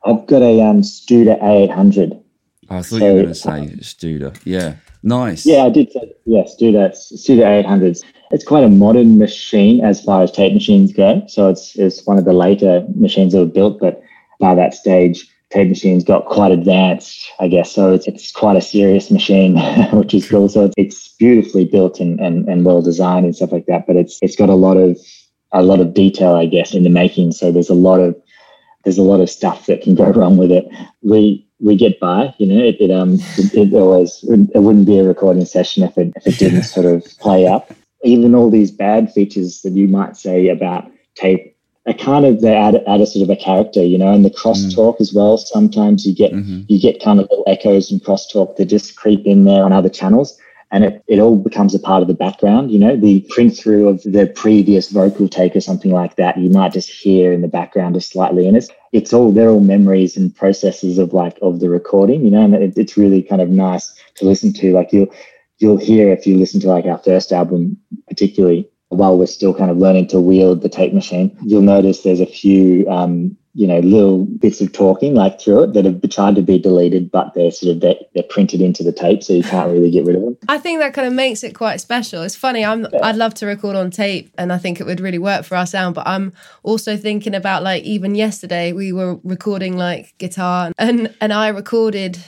I've 0.06 0.26
got 0.28 0.42
a 0.42 0.62
um, 0.62 0.82
Studer 0.82 1.40
A800. 1.42 2.24
Oh, 2.70 2.78
I 2.78 2.82
thought 2.82 2.86
So- 2.86 2.98
you 2.98 3.04
were 3.06 3.12
going 3.22 3.28
to 3.28 3.36
say 3.36 3.76
Studer. 3.82 4.40
Yeah, 4.46 4.76
nice. 5.04 5.46
Yeah, 5.46 5.66
I 5.66 5.70
did 5.70 5.92
say, 5.92 6.14
yeah, 6.26 6.44
Studer, 6.44 6.92
Studer 6.92 7.64
800s. 7.66 8.02
It's 8.32 8.46
quite 8.46 8.64
a 8.64 8.70
modern 8.70 9.18
machine 9.18 9.84
as 9.84 10.04
far 10.04 10.24
as 10.24 10.32
tape 10.32 10.54
machines 10.54 10.94
go. 10.94 11.24
So 11.28 11.50
it's, 11.50 11.76
it's 11.76 12.06
one 12.06 12.18
of 12.18 12.26
the 12.26 12.34
later 12.34 12.86
machines 12.96 13.34
that 13.34 13.40
were 13.40 13.46
built, 13.46 13.80
but 13.80 14.02
by 14.40 14.56
that 14.56 14.74
stage, 14.74 15.28
tape 15.52 15.68
machines 15.68 16.04
got 16.04 16.26
quite 16.26 16.52
advanced, 16.52 17.30
I 17.40 17.48
guess. 17.48 17.72
So 17.72 17.94
it's, 17.94 18.08
it's 18.08 18.32
quite 18.32 18.56
a 18.56 18.62
serious 18.62 19.12
machine, 19.12 19.58
which 19.92 20.14
is 20.14 20.30
cool. 20.30 20.50
So 20.50 20.72
it's, 20.78 21.10
beautifully 21.22 21.66
built 21.66 22.00
and, 22.00 22.20
and, 22.20 22.50
and 22.50 22.66
well 22.66 22.82
designed 22.82 23.28
and 23.28 23.36
stuff 23.36 23.52
like 23.52 23.68
that. 23.68 23.86
But 23.86 23.96
it's 23.96 24.18
it's 24.24 24.36
got 24.36 24.50
a 24.50 24.56
lot 24.56 24.76
of 24.76 24.98
a 25.52 25.62
lot 25.62 25.80
of 25.80 25.94
detail, 25.94 26.34
I 26.34 26.48
guess, 26.48 26.74
in 26.74 26.82
the 26.82 26.90
making. 26.90 27.34
So 27.34 27.52
there's 27.52 27.70
a 27.70 27.76
lot 27.76 28.00
of 28.00 28.20
there's 28.84 28.98
a 28.98 29.04
lot 29.04 29.22
of 29.22 29.30
stuff 29.30 29.68
that 29.68 29.84
can 29.84 29.94
go 29.94 30.06
wrong 30.12 30.38
with 30.38 30.52
it. 30.52 30.68
We 31.04 31.48
we 31.60 31.76
get 31.76 32.00
by, 32.00 32.34
you 32.40 32.48
know. 32.48 32.64
It, 32.64 32.78
it 32.82 32.90
um 32.90 33.20
it, 33.38 33.54
it 33.54 33.74
always 33.76 34.24
it 34.24 34.60
wouldn't 34.60 34.88
be 34.88 34.98
a 34.98 35.04
recording 35.04 35.46
session 35.46 35.84
if 35.84 35.96
it 35.96 36.12
if 36.16 36.26
it 36.26 36.40
didn't 36.40 36.64
sort 36.64 36.88
of 36.88 37.06
play 37.20 37.46
up. 37.46 37.72
Even 38.04 38.36
all 38.36 38.50
these 38.50 38.72
bad 38.72 39.12
features 39.12 39.62
that 39.62 39.74
you 39.74 39.88
might 39.88 40.18
say 40.18 40.48
about 40.50 40.90
tape 41.16 41.56
are 41.88 41.94
kind 41.94 42.26
of 42.26 42.42
they 42.42 42.56
add, 42.56 42.76
add 42.88 43.02
a 43.02 43.06
sort 43.06 43.24
of 43.24 43.30
a 43.30 43.36
character, 43.36 43.82
you 43.84 43.98
know, 43.98 44.14
and 44.14 44.24
the 44.24 44.30
crosstalk 44.30 45.02
as 45.02 45.14
well. 45.14 45.38
Sometimes 45.38 46.06
you 46.06 46.14
get 46.14 46.32
Mhm. 46.32 46.66
you 46.68 46.80
get 46.80 47.02
kind 47.04 47.20
of 47.20 47.28
little 47.30 47.44
echoes 47.48 47.92
and 47.92 48.04
crosstalk 48.04 48.56
that 48.56 48.66
just 48.66 48.96
creep 48.96 49.26
in 49.26 49.46
there 49.46 49.64
on 49.64 49.74
other 49.74 49.90
channels. 49.90 50.38
And 50.74 50.86
it, 50.86 51.04
it 51.08 51.20
all 51.20 51.36
becomes 51.36 51.76
a 51.76 51.80
part 51.80 52.02
of 52.02 52.08
the 52.08 52.14
background, 52.14 52.72
you 52.72 52.80
know, 52.80 52.96
the 52.96 53.26
print 53.30 53.58
through 53.58 53.90
of 53.90 54.04
the 54.04 54.32
previous 54.36 54.90
vocal 54.90 55.28
take 55.28 55.54
or 55.54 55.60
something 55.60 55.92
like 55.92 56.16
that. 56.16 56.38
You 56.38 56.50
might 56.50 56.72
just 56.72 56.90
hear 56.90 57.34
in 57.34 57.42
the 57.42 57.50
background 57.50 57.96
just 57.96 58.12
slightly. 58.12 58.48
And 58.48 58.56
it's 58.56 58.70
it's 58.94 59.12
all 59.12 59.32
they're 59.34 59.50
all 59.50 59.60
memories 59.60 60.16
and 60.16 60.34
processes 60.34 60.98
of 60.98 61.12
like 61.14 61.38
of 61.42 61.60
the 61.60 61.70
recording, 61.70 62.24
you 62.24 62.32
know, 62.32 62.42
and 62.46 62.54
it, 62.54 62.78
it's 62.78 62.96
really 62.96 63.22
kind 63.22 63.42
of 63.42 63.50
nice 63.50 63.94
to 64.16 64.26
listen 64.26 64.54
to. 64.54 64.72
Like 64.72 64.94
you'll 64.94 65.12
you'll 65.62 65.78
hear 65.78 66.12
if 66.12 66.26
you 66.26 66.38
listen 66.38 66.60
to 66.62 66.68
like 66.68 66.86
our 66.86 66.98
first 66.98 67.32
album, 67.32 67.78
particularly 68.08 68.70
while 68.90 69.18
we're 69.18 69.26
still 69.26 69.54
kind 69.54 69.72
of 69.72 69.78
learning 69.78 70.08
to 70.08 70.20
wield 70.20 70.62
the 70.62 70.70
tape 70.70 70.94
machine, 70.94 71.36
you'll 71.44 71.62
notice 71.62 72.02
there's 72.02 72.20
a 72.20 72.26
few 72.26 72.90
um, 72.90 73.38
you 73.54 73.68
know, 73.68 73.80
little 73.80 74.26
bits 74.26 74.62
of 74.62 74.72
talking 74.72 75.14
like 75.14 75.40
through 75.42 75.64
it 75.64 75.74
that 75.74 75.84
have 75.84 76.02
tried 76.10 76.36
to 76.36 76.42
be 76.42 76.58
deleted, 76.58 77.12
but 77.12 77.34
they're 77.34 77.52
sort 77.52 77.76
of 77.76 77.82
they're, 77.82 77.96
they're 78.14 78.24
printed 78.24 78.62
into 78.62 78.82
the 78.82 78.94
tape, 78.94 79.24
so 79.24 79.34
you 79.34 79.44
can't 79.44 79.70
really 79.72 79.92
get 79.92 80.06
rid 80.06 80.16
of 80.16 80.22
them. 80.22 80.38
I 80.48 80.58
think 80.58 80.80
that 80.80 80.94
kind 80.94 81.08
of 81.08 81.14
makes 81.14 81.44
it 81.44 81.54
quite 81.54 81.82
special. 81.82 82.22
It's 82.22 82.36
funny. 82.36 82.64
I'm 82.64 82.88
I'd 83.04 83.18
love 83.18 83.34
to 83.36 83.46
record 83.46 83.76
on 83.76 83.92
tape, 83.92 84.34
and 84.38 84.54
I 84.54 84.58
think 84.58 84.80
it 84.80 84.86
would 84.86 85.02
really 85.02 85.18
work 85.18 85.44
for 85.44 85.58
our 85.58 85.66
sound. 85.66 85.96
But 85.96 86.08
I'm 86.08 86.32
also 86.64 86.96
thinking 86.96 87.36
about 87.36 87.62
like 87.62 87.84
even 87.84 88.16
yesterday 88.16 88.72
we 88.72 88.94
were 88.94 89.20
recording 89.24 89.76
like 89.76 90.18
guitar, 90.18 90.72
and 90.78 91.14
and 91.20 91.34
I 91.34 91.50
recorded 91.50 92.20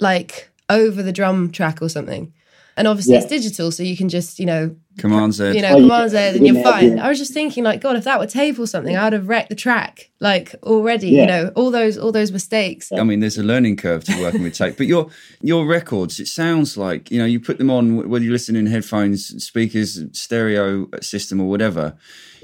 like 0.00 0.50
over 0.68 1.02
the 1.02 1.12
drum 1.12 1.50
track 1.50 1.80
or 1.80 1.88
something. 1.88 2.34
And 2.78 2.86
obviously 2.88 3.14
Yeah. 3.14 3.20
it's 3.20 3.28
digital, 3.28 3.70
so 3.70 3.82
you 3.82 3.96
can 3.96 4.08
just 4.08 4.38
you 4.38 4.46
know 4.46 4.74
Command 4.98 5.34
Z. 5.34 5.52
you 5.54 5.62
know, 5.62 5.72
Oh, 5.74 5.76
you- 5.76 5.82
Command 5.82 6.10
Z, 6.10 6.16
and 6.16 6.46
you 6.46 6.54
you're 6.54 6.62
fine. 6.62 6.96
the- 6.96 7.04
I 7.04 7.08
was 7.08 7.18
just 7.18 7.32
thinking, 7.32 7.62
like, 7.62 7.80
God, 7.80 7.96
if 7.96 8.04
that 8.04 8.18
were 8.18 8.26
tape 8.26 8.58
or 8.58 8.66
something, 8.66 8.96
I'd 8.96 9.12
have 9.12 9.28
wrecked 9.28 9.48
the 9.48 9.54
track, 9.54 10.10
like 10.20 10.54
already. 10.62 11.10
Yeah. 11.10 11.20
You 11.22 11.26
know, 11.26 11.52
all 11.56 11.70
those 11.70 11.98
all 11.98 12.12
those 12.12 12.32
mistakes. 12.32 12.90
I 12.92 13.04
mean, 13.04 13.20
there's 13.20 13.36
a 13.38 13.42
learning 13.42 13.76
curve 13.76 14.04
to 14.04 14.20
working 14.20 14.42
with 14.44 14.54
tape, 14.54 14.76
but 14.76 14.86
your 14.86 15.08
your 15.42 15.66
records, 15.66 16.18
it 16.20 16.28
sounds 16.28 16.76
like 16.76 17.10
you 17.10 17.18
know 17.18 17.26
you 17.26 17.38
put 17.40 17.58
them 17.58 17.70
on 17.70 18.08
whether 18.08 18.24
you 18.24 18.32
listen 18.32 18.56
in 18.56 18.66
headphones, 18.66 19.20
speakers, 19.44 20.02
stereo 20.12 20.88
system, 21.00 21.40
or 21.40 21.48
whatever. 21.50 21.94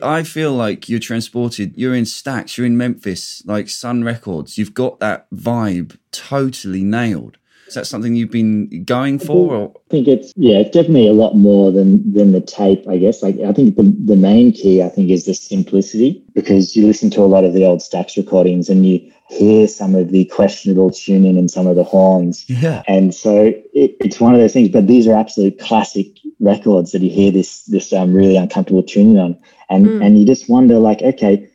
I 0.02 0.24
feel 0.24 0.52
like 0.52 0.88
you're 0.88 0.98
transported. 1.10 1.72
You're 1.76 1.94
in 1.94 2.04
Stax. 2.04 2.56
You're 2.56 2.66
in 2.66 2.76
Memphis, 2.76 3.42
like 3.46 3.68
Sun 3.68 4.02
Records. 4.02 4.58
You've 4.58 4.74
got 4.74 4.98
that 4.98 5.26
vibe 5.32 5.96
totally 6.10 6.82
nailed. 6.82 7.36
Is 7.66 7.75
that 7.75 7.87
something 7.87 8.14
you've 8.14 8.30
been 8.30 8.85
going 8.85 9.18
for? 9.18 9.54
Or? 9.54 9.73
I 9.76 9.90
think 9.90 10.09
it's 10.09 10.33
yeah, 10.37 10.59
it's 10.59 10.71
definitely 10.71 11.09
a 11.09 11.12
lot 11.12 11.35
more 11.35 11.73
than 11.73 12.12
than 12.12 12.33
the 12.33 12.40
tape. 12.40 12.87
I 12.88 12.99
guess 12.99 13.23
like 13.23 13.38
I 13.40 13.52
think 13.52 13.76
the 13.76 13.94
the 14.04 14.16
main 14.16 14.52
key 14.52 14.83
I 14.83 14.88
think 14.88 15.11
is 15.11 15.25
the 15.25 15.35
simplicity 15.35 16.23
because 16.35 16.76
you 16.76 16.87
listen 16.87 17.11
to 17.11 17.23
a 17.23 17.26
lot 17.35 17.44
of 17.44 17.54
the 17.54 17.64
old 17.64 17.80
Stax 17.80 18.16
recordings 18.16 18.68
and 18.68 18.87
you 18.87 19.11
hear 19.28 19.66
some 19.66 19.94
of 19.94 20.11
the 20.11 20.26
questionable 20.26 20.90
tuning 20.90 21.38
and 21.38 21.50
some 21.50 21.66
of 21.66 21.76
the 21.76 21.83
horns, 21.85 22.44
Yeah. 22.49 22.83
and 22.87 23.14
so 23.14 23.47
it, 23.73 23.97
it's 24.00 24.21
one 24.21 24.35
of 24.35 24.40
those 24.40 24.52
things. 24.52 24.68
But 24.68 24.87
these 24.87 25.06
are 25.09 25.14
absolute 25.14 25.59
classic 25.59 26.06
records 26.40 26.92
that 26.92 27.00
you 27.02 27.11
hear 27.11 27.30
this 27.30 27.64
this 27.64 27.92
um, 27.92 28.12
really 28.12 28.37
uncomfortable 28.37 28.83
tuning 28.83 29.18
on, 29.18 29.38
and 29.71 29.87
Mm. 29.87 30.04
and 30.04 30.18
you 30.18 30.26
just 30.26 30.49
wonder 30.50 30.78
like 30.78 31.00
okay, 31.02 31.49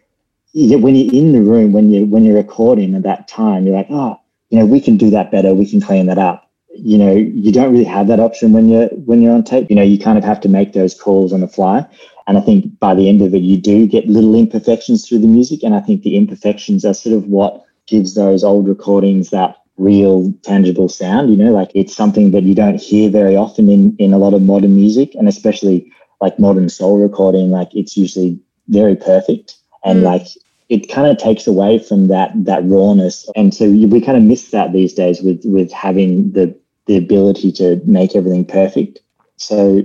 yeah, 0.53 0.77
when 0.77 0.95
you're 0.95 1.13
in 1.13 1.31
the 1.33 1.41
room 1.41 1.71
when 1.71 1.91
you 1.91 2.05
when 2.05 2.25
you're 2.25 2.35
recording 2.35 2.95
at 2.95 3.03
that 3.03 3.27
time, 3.27 3.65
you're 3.67 3.75
like 3.75 3.91
oh 3.91 4.19
you 4.49 4.59
know, 4.59 4.65
we 4.65 4.81
can 4.81 4.97
do 4.97 5.09
that 5.11 5.31
better. 5.31 5.53
We 5.53 5.69
can 5.69 5.81
clean 5.81 6.07
that 6.07 6.17
up. 6.17 6.49
You 6.75 6.97
know, 6.97 7.13
you 7.13 7.51
don't 7.51 7.71
really 7.71 7.83
have 7.85 8.07
that 8.07 8.19
option 8.19 8.53
when 8.53 8.69
you're 8.69 8.87
when 8.89 9.21
you're 9.21 9.33
on 9.33 9.43
tape. 9.43 9.69
You 9.69 9.75
know, 9.75 9.83
you 9.83 9.99
kind 9.99 10.17
of 10.17 10.23
have 10.23 10.39
to 10.41 10.49
make 10.49 10.73
those 10.73 10.93
calls 10.99 11.33
on 11.33 11.41
the 11.41 11.47
fly. 11.47 11.85
And 12.27 12.37
I 12.37 12.41
think 12.41 12.79
by 12.79 12.93
the 12.93 13.09
end 13.09 13.21
of 13.21 13.33
it, 13.33 13.41
you 13.41 13.57
do 13.57 13.87
get 13.87 14.07
little 14.07 14.35
imperfections 14.35 15.07
through 15.07 15.19
the 15.19 15.27
music. 15.27 15.63
And 15.63 15.73
I 15.75 15.79
think 15.81 16.03
the 16.03 16.15
imperfections 16.15 16.85
are 16.85 16.93
sort 16.93 17.15
of 17.15 17.25
what 17.25 17.63
gives 17.87 18.13
those 18.13 18.43
old 18.43 18.67
recordings 18.67 19.31
that 19.31 19.57
real 19.77 20.31
tangible 20.43 20.89
sound. 20.89 21.29
You 21.31 21.37
know, 21.37 21.51
like 21.51 21.71
it's 21.73 21.95
something 21.95 22.31
that 22.31 22.43
you 22.43 22.53
don't 22.55 22.79
hear 22.79 23.09
very 23.09 23.35
often 23.35 23.69
in 23.69 23.95
in 23.97 24.13
a 24.13 24.17
lot 24.17 24.33
of 24.33 24.41
modern 24.41 24.75
music, 24.75 25.15
and 25.15 25.27
especially 25.27 25.91
like 26.21 26.39
modern 26.39 26.69
soul 26.69 27.01
recording. 27.01 27.49
Like 27.49 27.69
it's 27.73 27.97
usually 27.97 28.39
very 28.67 28.95
perfect 28.95 29.57
and 29.83 30.01
Mm. 30.01 30.05
like 30.05 30.27
it 30.69 30.89
kind 30.89 31.07
of 31.07 31.17
takes 31.17 31.47
away 31.47 31.79
from 31.79 32.07
that 32.07 32.31
that 32.45 32.63
rawness. 32.63 33.27
And 33.35 33.53
so 33.53 33.69
we 33.69 34.01
kind 34.01 34.17
of 34.17 34.23
miss 34.23 34.51
that 34.51 34.71
these 34.71 34.93
days 34.93 35.21
with 35.21 35.41
with 35.43 35.71
having 35.71 36.31
the 36.31 36.55
the 36.85 36.97
ability 36.97 37.51
to 37.53 37.81
make 37.85 38.15
everything 38.15 38.45
perfect. 38.45 38.99
So 39.37 39.81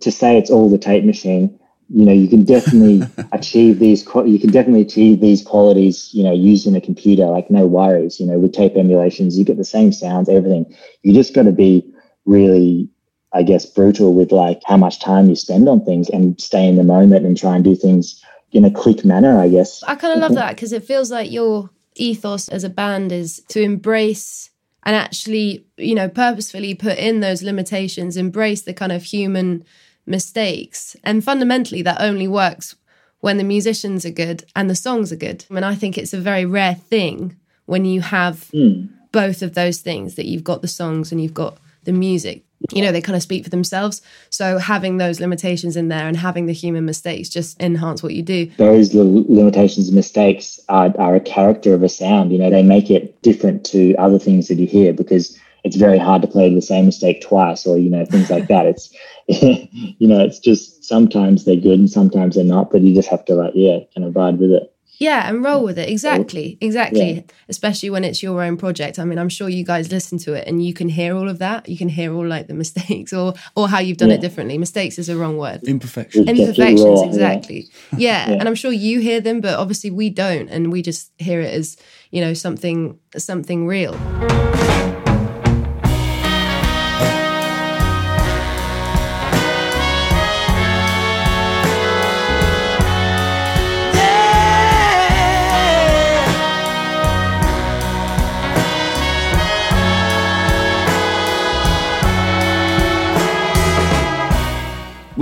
to 0.00 0.10
say 0.10 0.38
it's 0.38 0.50
all 0.50 0.70
the 0.70 0.78
tape 0.78 1.04
machine 1.04 1.58
you 1.92 2.06
know 2.06 2.12
you 2.12 2.28
can 2.28 2.44
definitely 2.44 3.02
achieve 3.32 3.78
these 3.78 4.06
you 4.24 4.38
can 4.38 4.50
definitely 4.50 4.80
achieve 4.80 5.20
these 5.20 5.42
qualities 5.42 6.08
you 6.14 6.22
know 6.22 6.32
using 6.32 6.74
a 6.74 6.80
computer 6.80 7.26
like 7.26 7.50
no 7.50 7.66
worries. 7.66 8.18
You 8.18 8.26
know 8.26 8.38
with 8.38 8.52
tape 8.52 8.76
emulations 8.76 9.38
you 9.38 9.44
get 9.44 9.58
the 9.58 9.64
same 9.64 9.92
sounds 9.92 10.28
everything. 10.28 10.74
You 11.02 11.12
just 11.12 11.34
got 11.34 11.44
to 11.44 11.52
be 11.52 11.84
really 12.24 12.88
i 13.32 13.42
guess 13.42 13.66
brutal 13.66 14.14
with 14.14 14.30
like 14.30 14.60
how 14.64 14.76
much 14.76 15.00
time 15.00 15.28
you 15.28 15.34
spend 15.34 15.68
on 15.68 15.84
things 15.84 16.08
and 16.10 16.40
stay 16.40 16.68
in 16.68 16.76
the 16.76 16.84
moment 16.84 17.26
and 17.26 17.36
try 17.36 17.56
and 17.56 17.64
do 17.64 17.74
things 17.74 18.22
in 18.52 18.64
a 18.64 18.70
quick 18.70 19.04
manner 19.04 19.38
i 19.38 19.48
guess 19.48 19.82
I 19.82 19.94
kind 19.96 20.14
of 20.14 20.20
love 20.20 20.34
that 20.34 20.54
because 20.54 20.72
it 20.72 20.84
feels 20.84 21.10
like 21.10 21.30
your 21.32 21.70
ethos 21.94 22.48
as 22.48 22.64
a 22.64 22.68
band 22.70 23.12
is 23.12 23.42
to 23.48 23.60
embrace 23.60 24.50
and 24.84 24.96
actually, 24.96 25.64
you 25.76 25.94
know, 25.94 26.08
purposefully 26.08 26.74
put 26.74 26.98
in 26.98 27.20
those 27.20 27.42
limitations, 27.42 28.16
embrace 28.16 28.62
the 28.62 28.74
kind 28.74 28.90
of 28.90 29.04
human 29.04 29.64
mistakes. 30.06 30.96
And 31.04 31.22
fundamentally, 31.22 31.82
that 31.82 32.00
only 32.00 32.26
works 32.26 32.74
when 33.20 33.36
the 33.36 33.44
musicians 33.44 34.04
are 34.04 34.10
good 34.10 34.44
and 34.56 34.68
the 34.68 34.74
songs 34.74 35.12
are 35.12 35.16
good. 35.16 35.44
I 35.48 35.54
mean, 35.54 35.64
I 35.64 35.76
think 35.76 35.96
it's 35.96 36.12
a 36.12 36.18
very 36.20 36.44
rare 36.44 36.74
thing 36.74 37.36
when 37.66 37.84
you 37.84 38.00
have 38.00 38.48
Hmm. 38.50 38.86
both 39.12 39.42
of 39.42 39.54
those 39.54 39.78
things 39.78 40.16
that 40.16 40.26
you've 40.26 40.42
got 40.44 40.62
the 40.62 40.68
songs 40.68 41.12
and 41.12 41.22
you've 41.22 41.34
got 41.34 41.58
the 41.84 41.92
music. 41.92 42.44
You 42.70 42.82
know, 42.82 42.92
they 42.92 43.00
kind 43.00 43.16
of 43.16 43.22
speak 43.22 43.44
for 43.44 43.50
themselves. 43.50 44.02
So 44.30 44.58
having 44.58 44.98
those 44.98 45.20
limitations 45.20 45.76
in 45.76 45.88
there 45.88 46.06
and 46.06 46.16
having 46.16 46.46
the 46.46 46.52
human 46.52 46.84
mistakes 46.84 47.28
just 47.28 47.60
enhance 47.60 48.02
what 48.02 48.14
you 48.14 48.22
do. 48.22 48.46
those 48.56 48.94
limitations 48.94 49.88
and 49.88 49.96
mistakes 49.96 50.60
are, 50.68 50.94
are 50.98 51.14
a 51.14 51.20
character 51.20 51.74
of 51.74 51.82
a 51.82 51.88
sound. 51.88 52.32
You 52.32 52.38
know, 52.38 52.50
they 52.50 52.62
make 52.62 52.90
it 52.90 53.20
different 53.22 53.64
to 53.66 53.94
other 53.96 54.18
things 54.18 54.48
that 54.48 54.56
you 54.56 54.66
hear 54.66 54.92
because 54.92 55.38
it's 55.64 55.76
very 55.76 55.98
hard 55.98 56.22
to 56.22 56.28
play 56.28 56.52
the 56.52 56.62
same 56.62 56.86
mistake 56.86 57.20
twice 57.20 57.66
or, 57.66 57.78
you 57.78 57.90
know, 57.90 58.04
things 58.04 58.30
like 58.30 58.48
that. 58.48 58.66
It's, 58.66 58.92
you 59.28 60.08
know, 60.08 60.20
it's 60.20 60.38
just 60.38 60.84
sometimes 60.84 61.44
they're 61.44 61.56
good 61.56 61.78
and 61.78 61.90
sometimes 61.90 62.34
they're 62.34 62.44
not, 62.44 62.70
but 62.70 62.80
you 62.82 62.94
just 62.94 63.08
have 63.08 63.24
to 63.26 63.34
like, 63.34 63.52
yeah, 63.54 63.78
kind 63.94 64.06
of 64.06 64.16
ride 64.16 64.38
with 64.38 64.50
it. 64.50 64.71
Yeah, 65.02 65.28
and 65.28 65.44
roll 65.44 65.62
mm. 65.62 65.64
with 65.64 65.78
it. 65.78 65.88
Exactly. 65.88 66.58
Exactly. 66.60 67.12
Yeah. 67.12 67.22
Especially 67.48 67.90
when 67.90 68.04
it's 68.04 68.22
your 68.22 68.40
own 68.40 68.56
project. 68.56 69.00
I 69.00 69.04
mean, 69.04 69.18
I'm 69.18 69.28
sure 69.28 69.48
you 69.48 69.64
guys 69.64 69.90
listen 69.90 70.18
to 70.18 70.34
it 70.34 70.46
and 70.46 70.64
you 70.64 70.72
can 70.72 70.88
hear 70.88 71.16
all 71.16 71.28
of 71.28 71.40
that. 71.40 71.68
You 71.68 71.76
can 71.76 71.88
hear 71.88 72.14
all 72.14 72.26
like 72.26 72.46
the 72.46 72.54
mistakes 72.64 73.12
or 73.12 73.34
or 73.56 73.68
how 73.68 73.80
you've 73.80 73.98
done 73.98 74.12
it 74.12 74.20
differently. 74.20 74.58
Mistakes 74.58 74.98
is 74.98 75.08
a 75.08 75.16
wrong 75.16 75.36
word. 75.36 75.64
Imperfection. 75.64 76.24
Just 76.24 76.36
get 76.36 76.42
it 76.42 76.48
Imperfections, 76.48 77.00
raw, 77.00 77.08
exactly. 77.08 77.68
Yeah. 77.98 78.30
Yeah. 78.30 78.36
And 78.38 78.48
I'm 78.48 78.54
sure 78.54 78.72
you 78.72 79.00
hear 79.00 79.20
them, 79.20 79.40
but 79.40 79.58
obviously 79.58 79.90
we 79.90 80.08
don't 80.08 80.48
and 80.48 80.70
we 80.70 80.82
just 80.82 81.10
hear 81.18 81.40
it 81.40 81.52
as, 81.52 81.76
you 82.10 82.20
know, 82.20 82.34
something 82.34 82.98
something 83.16 83.66
real. 83.66 83.94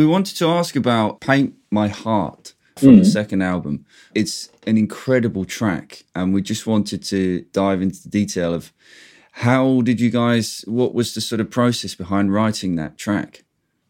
We 0.00 0.06
wanted 0.06 0.34
to 0.38 0.46
ask 0.46 0.76
about 0.76 1.20
Paint 1.20 1.56
My 1.70 1.88
Heart 1.88 2.54
from 2.78 2.96
the 2.96 3.02
hmm. 3.02 3.10
second 3.10 3.42
album. 3.42 3.84
It's 4.14 4.48
an 4.66 4.78
incredible 4.78 5.44
track, 5.44 6.04
and 6.14 6.32
we 6.32 6.40
just 6.40 6.66
wanted 6.66 7.02
to 7.02 7.42
dive 7.52 7.82
into 7.82 8.04
the 8.04 8.08
detail 8.08 8.54
of 8.54 8.72
how 9.32 9.82
did 9.82 10.00
you 10.00 10.08
guys, 10.08 10.64
what 10.66 10.94
was 10.94 11.14
the 11.14 11.20
sort 11.20 11.42
of 11.42 11.50
process 11.50 11.94
behind 11.94 12.32
writing 12.32 12.76
that 12.76 12.96
track? 12.96 13.44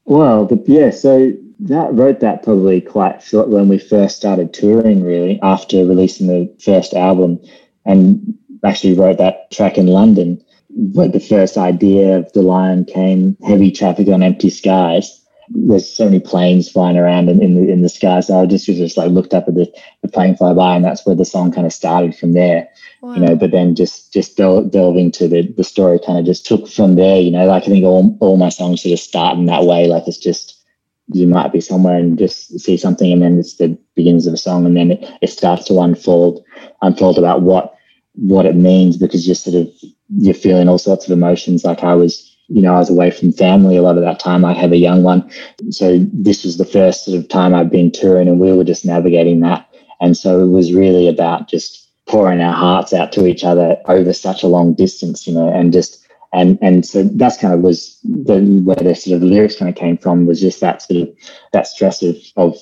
Well, 0.04 0.46
the, 0.46 0.60
yeah, 0.66 0.90
so 0.90 1.32
that 1.60 1.94
wrote 1.94 2.18
that 2.18 2.42
probably 2.42 2.80
quite 2.80 3.22
short 3.22 3.48
when 3.48 3.68
we 3.68 3.78
first 3.78 4.16
started 4.16 4.52
touring, 4.52 5.04
really, 5.04 5.38
after 5.44 5.84
releasing 5.84 6.26
the 6.26 6.52
first 6.58 6.92
album, 6.92 7.38
and 7.84 8.36
actually 8.64 8.94
wrote 8.94 9.18
that 9.18 9.52
track 9.52 9.78
in 9.78 9.86
London. 9.86 10.44
But 10.70 11.12
the 11.12 11.20
first 11.20 11.56
idea 11.56 12.18
of 12.18 12.32
the 12.32 12.42
line 12.42 12.84
came 12.84 13.36
heavy 13.46 13.70
traffic 13.70 14.08
on 14.08 14.24
empty 14.24 14.50
skies. 14.50 15.19
There's 15.50 15.88
so 15.88 16.04
many 16.04 16.20
planes 16.20 16.70
flying 16.70 16.96
around 16.96 17.28
in, 17.28 17.42
in 17.42 17.54
the 17.54 17.72
in 17.72 17.82
the 17.82 17.88
sky, 17.88 18.20
so 18.20 18.40
I 18.40 18.46
just 18.46 18.68
was 18.68 18.78
just 18.78 18.96
like 18.96 19.10
looked 19.10 19.34
up 19.34 19.48
at 19.48 19.54
the, 19.54 19.70
the 20.02 20.08
plane 20.08 20.36
fly 20.36 20.54
by, 20.54 20.76
and 20.76 20.84
that's 20.84 21.04
where 21.04 21.16
the 21.16 21.24
song 21.24 21.52
kind 21.52 21.66
of 21.66 21.72
started 21.72 22.14
from 22.16 22.32
there 22.32 22.68
Wow. 23.02 23.14
you 23.14 23.20
know 23.20 23.34
but 23.34 23.50
then 23.50 23.74
just 23.74 24.12
just 24.12 24.36
del- 24.36 24.64
delving 24.64 25.10
to 25.12 25.26
the 25.26 25.50
the 25.56 25.64
story 25.64 25.98
kind 26.04 26.18
of 26.18 26.26
just 26.26 26.44
took 26.44 26.68
from 26.68 26.96
there 26.96 27.18
you 27.18 27.30
know 27.30 27.46
like 27.46 27.62
i 27.62 27.66
think 27.66 27.82
all, 27.82 28.14
all 28.20 28.36
my 28.36 28.50
songs 28.50 28.82
sort 28.82 28.92
of 28.92 28.98
start 28.98 29.38
in 29.38 29.46
that 29.46 29.64
way 29.64 29.86
like 29.86 30.06
it's 30.06 30.18
just 30.18 30.62
you 31.12 31.26
might 31.26 31.50
be 31.50 31.62
somewhere 31.62 31.96
and 31.96 32.18
just 32.18 32.60
see 32.60 32.76
something 32.76 33.10
and 33.10 33.22
then 33.22 33.38
it's 33.38 33.56
the 33.56 33.78
beginnings 33.96 34.26
of 34.26 34.34
a 34.34 34.36
song 34.36 34.66
and 34.66 34.76
then 34.76 34.90
it, 34.90 35.10
it 35.22 35.28
starts 35.28 35.64
to 35.64 35.80
unfold 35.80 36.44
unfold 36.82 37.16
about 37.16 37.40
what 37.40 37.74
what 38.16 38.44
it 38.44 38.54
means 38.54 38.98
because 38.98 39.26
you're 39.26 39.34
sort 39.34 39.56
of 39.56 39.72
you're 40.18 40.34
feeling 40.34 40.68
all 40.68 40.76
sorts 40.76 41.06
of 41.06 41.10
emotions 41.10 41.64
like 41.64 41.82
i 41.82 41.94
was 41.94 42.29
you 42.50 42.60
know 42.60 42.74
i 42.74 42.78
was 42.78 42.90
away 42.90 43.10
from 43.10 43.32
family 43.32 43.76
a 43.76 43.82
lot 43.82 43.96
of 43.96 44.02
that 44.04 44.20
time. 44.20 44.44
I 44.44 44.52
have 44.52 44.72
a 44.72 44.76
young 44.76 45.02
one. 45.02 45.30
So 45.70 45.98
this 46.12 46.44
was 46.44 46.58
the 46.58 46.64
first 46.64 47.04
sort 47.04 47.18
of 47.18 47.28
time 47.28 47.54
i've 47.54 47.70
been 47.70 47.90
touring 47.90 48.28
and 48.28 48.40
we 48.40 48.52
were 48.52 48.64
just 48.64 48.84
navigating 48.84 49.40
that. 49.40 49.66
And 50.00 50.16
so 50.16 50.42
it 50.42 50.48
was 50.48 50.72
really 50.72 51.08
about 51.08 51.48
just 51.48 51.88
pouring 52.06 52.40
our 52.40 52.54
hearts 52.54 52.92
out 52.92 53.12
to 53.12 53.26
each 53.26 53.44
other 53.44 53.76
over 53.86 54.12
such 54.12 54.42
a 54.42 54.48
long 54.48 54.74
distance, 54.74 55.26
you 55.26 55.34
know, 55.34 55.48
and 55.48 55.72
just 55.72 56.04
and 56.32 56.58
and 56.62 56.86
so 56.86 57.04
that's 57.04 57.36
kind 57.36 57.54
of 57.54 57.60
was 57.60 57.98
the 58.04 58.40
where 58.64 58.76
the 58.76 58.94
sort 58.94 59.16
of 59.16 59.22
lyrics 59.22 59.56
kind 59.56 59.68
of 59.68 59.74
came 59.76 59.96
from 59.96 60.26
was 60.26 60.40
just 60.40 60.60
that 60.60 60.82
sort 60.82 61.02
of 61.02 61.16
that 61.52 61.66
stress 61.66 62.02
of 62.02 62.16
of 62.36 62.56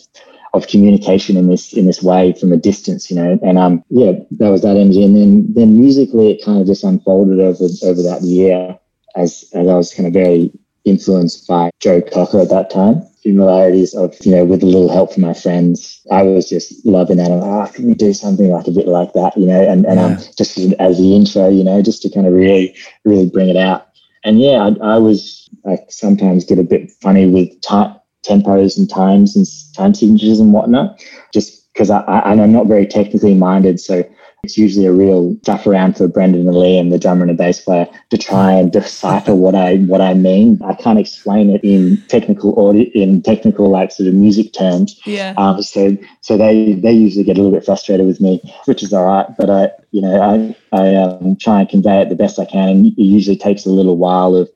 of 0.55 0.67
communication 0.67 1.37
in 1.37 1.49
this 1.49 1.73
in 1.75 1.87
this 1.87 2.03
way 2.03 2.33
from 2.33 2.53
a 2.53 2.57
distance, 2.57 3.11
you 3.11 3.17
know, 3.17 3.39
and 3.43 3.59
um 3.59 3.85
yeah, 3.91 4.13
that 4.33 4.49
was 4.51 4.63
that 4.63 4.77
energy, 4.77 5.05
and 5.05 5.17
then 5.17 5.53
then 5.53 5.79
musically 5.79 6.33
it 6.33 6.45
kind 6.45 6.61
of 6.61 6.67
just 6.67 6.85
unfolded 6.85 7.41
over 7.41 7.65
over 7.85 8.03
that 8.03 8.23
year 8.23 8.79
as 9.17 9.45
as 9.55 9.67
I 9.67 9.75
was 9.75 9.95
kind 9.95 10.07
of 10.07 10.13
very 10.13 10.51
influenced 10.85 11.47
by 11.47 11.71
Joe 11.81 12.01
Cocker 12.01 12.41
at 12.41 12.51
that 12.51 12.71
time. 12.71 13.03
Similarities 13.23 13.95
of, 13.95 14.15
you 14.25 14.33
know, 14.33 14.45
with 14.45 14.63
a 14.63 14.67
little 14.67 14.91
help 14.91 15.13
from 15.13 15.23
my 15.23 15.35
friends. 15.35 16.01
I 16.11 16.23
was 16.23 16.49
just 16.49 16.87
loving 16.87 17.19
that. 17.19 17.31
I'm 17.31 17.41
like, 17.41 17.69
oh, 17.69 17.73
can 17.73 17.87
we 17.87 17.95
do 17.95 18.15
something 18.15 18.49
like 18.49 18.67
a 18.67 18.71
bit 18.71 18.87
like 18.87 19.13
that, 19.13 19.37
you 19.37 19.47
know, 19.47 19.61
and, 19.61 19.85
and 19.85 19.99
um, 19.99 20.17
just 20.37 20.57
as 20.57 20.99
the 20.99 21.17
intro, 21.17 21.49
you 21.49 21.65
know, 21.65 21.83
just 21.83 22.01
to 22.03 22.11
kind 22.11 22.27
of 22.27 22.33
really, 22.33 22.75
really 23.05 23.29
bring 23.29 23.49
it 23.49 23.57
out. 23.57 23.89
And 24.25 24.41
yeah, 24.41 24.71
I, 24.83 24.95
I 24.95 24.99
was, 24.99 25.49
I 25.67 25.79
sometimes 25.89 26.45
get 26.45 26.59
a 26.59 26.63
bit 26.63 26.91
funny 27.03 27.27
with 27.27 27.61
time, 27.61 27.97
tempos 28.25 28.79
and 28.79 28.89
times 28.89 29.37
and 29.37 29.47
time 29.75 29.95
signatures 29.95 30.41
and 30.41 30.53
whatnot. 30.53 31.05
Just 31.35 31.71
because 31.73 31.91
I, 31.91 32.01
I, 32.03 32.31
I'm 32.31 32.53
not 32.53 32.67
very 32.67 32.87
technically 32.87 33.35
minded, 33.35 33.79
so 33.81 34.05
it's 34.45 34.57
usually 34.57 34.87
a 34.87 34.93
real 34.93 35.37
stuff 35.43 35.67
around 35.67 35.97
for 35.97 36.07
Brendan 36.07 36.47
and 36.47 36.57
Liam, 36.57 36.91
the 36.91 36.99
drummer 36.99 37.23
and 37.23 37.31
the 37.31 37.35
bass 37.35 37.61
player, 37.61 37.89
to 38.11 38.19
try 38.19 38.53
and 38.53 38.73
decipher 38.73 39.35
what 39.35 39.55
I 39.55 39.77
what 39.79 40.01
I 40.01 40.15
mean. 40.15 40.61
I 40.65 40.75
can't 40.75 40.99
explain 40.99 41.51
it 41.51 41.63
in 41.65 42.01
technical 42.09 42.59
audio, 42.59 42.89
in 42.95 43.21
technical 43.23 43.69
like 43.69 43.91
sort 43.91 44.09
of 44.09 44.15
music 44.15 44.53
terms. 44.53 45.01
Yeah. 45.05 45.35
Um, 45.37 45.61
so 45.63 45.97
so 46.21 46.37
they 46.37 46.75
they 46.75 46.93
usually 46.93 47.25
get 47.25 47.37
a 47.37 47.43
little 47.43 47.57
bit 47.57 47.65
frustrated 47.65 48.07
with 48.07 48.21
me, 48.21 48.41
which 48.67 48.83
is 48.83 48.93
all 48.93 49.07
right. 49.07 49.27
But 49.37 49.51
I 49.51 49.71
you 49.91 50.01
know 50.01 50.21
I 50.21 50.57
I 50.73 50.95
um, 50.95 51.37
try 51.37 51.61
and 51.61 51.69
convey 51.69 52.01
it 52.03 52.09
the 52.09 52.15
best 52.15 52.39
I 52.39 52.45
can, 52.45 52.69
and 52.69 52.87
it 52.87 53.03
usually 53.03 53.37
takes 53.37 53.67
a 53.67 53.71
little 53.71 53.97
while 53.97 54.37
of 54.37 54.49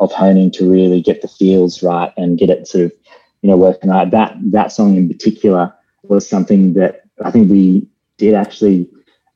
of 0.00 0.12
honing 0.12 0.50
to 0.50 0.70
really 0.70 1.00
get 1.00 1.22
the 1.22 1.28
feels 1.28 1.82
right 1.82 2.12
and 2.16 2.38
get 2.38 2.50
it 2.50 2.68
sort 2.68 2.84
of 2.84 2.92
you 3.40 3.48
know 3.48 3.56
working 3.56 3.90
right. 3.90 4.10
That 4.10 4.36
that 4.52 4.70
song 4.70 4.96
in 4.96 5.08
particular 5.08 5.74
was 6.02 6.28
something 6.28 6.74
that 6.74 7.02
I 7.24 7.30
think 7.30 7.50
we 7.50 7.88
did 8.18 8.34
actually 8.34 8.86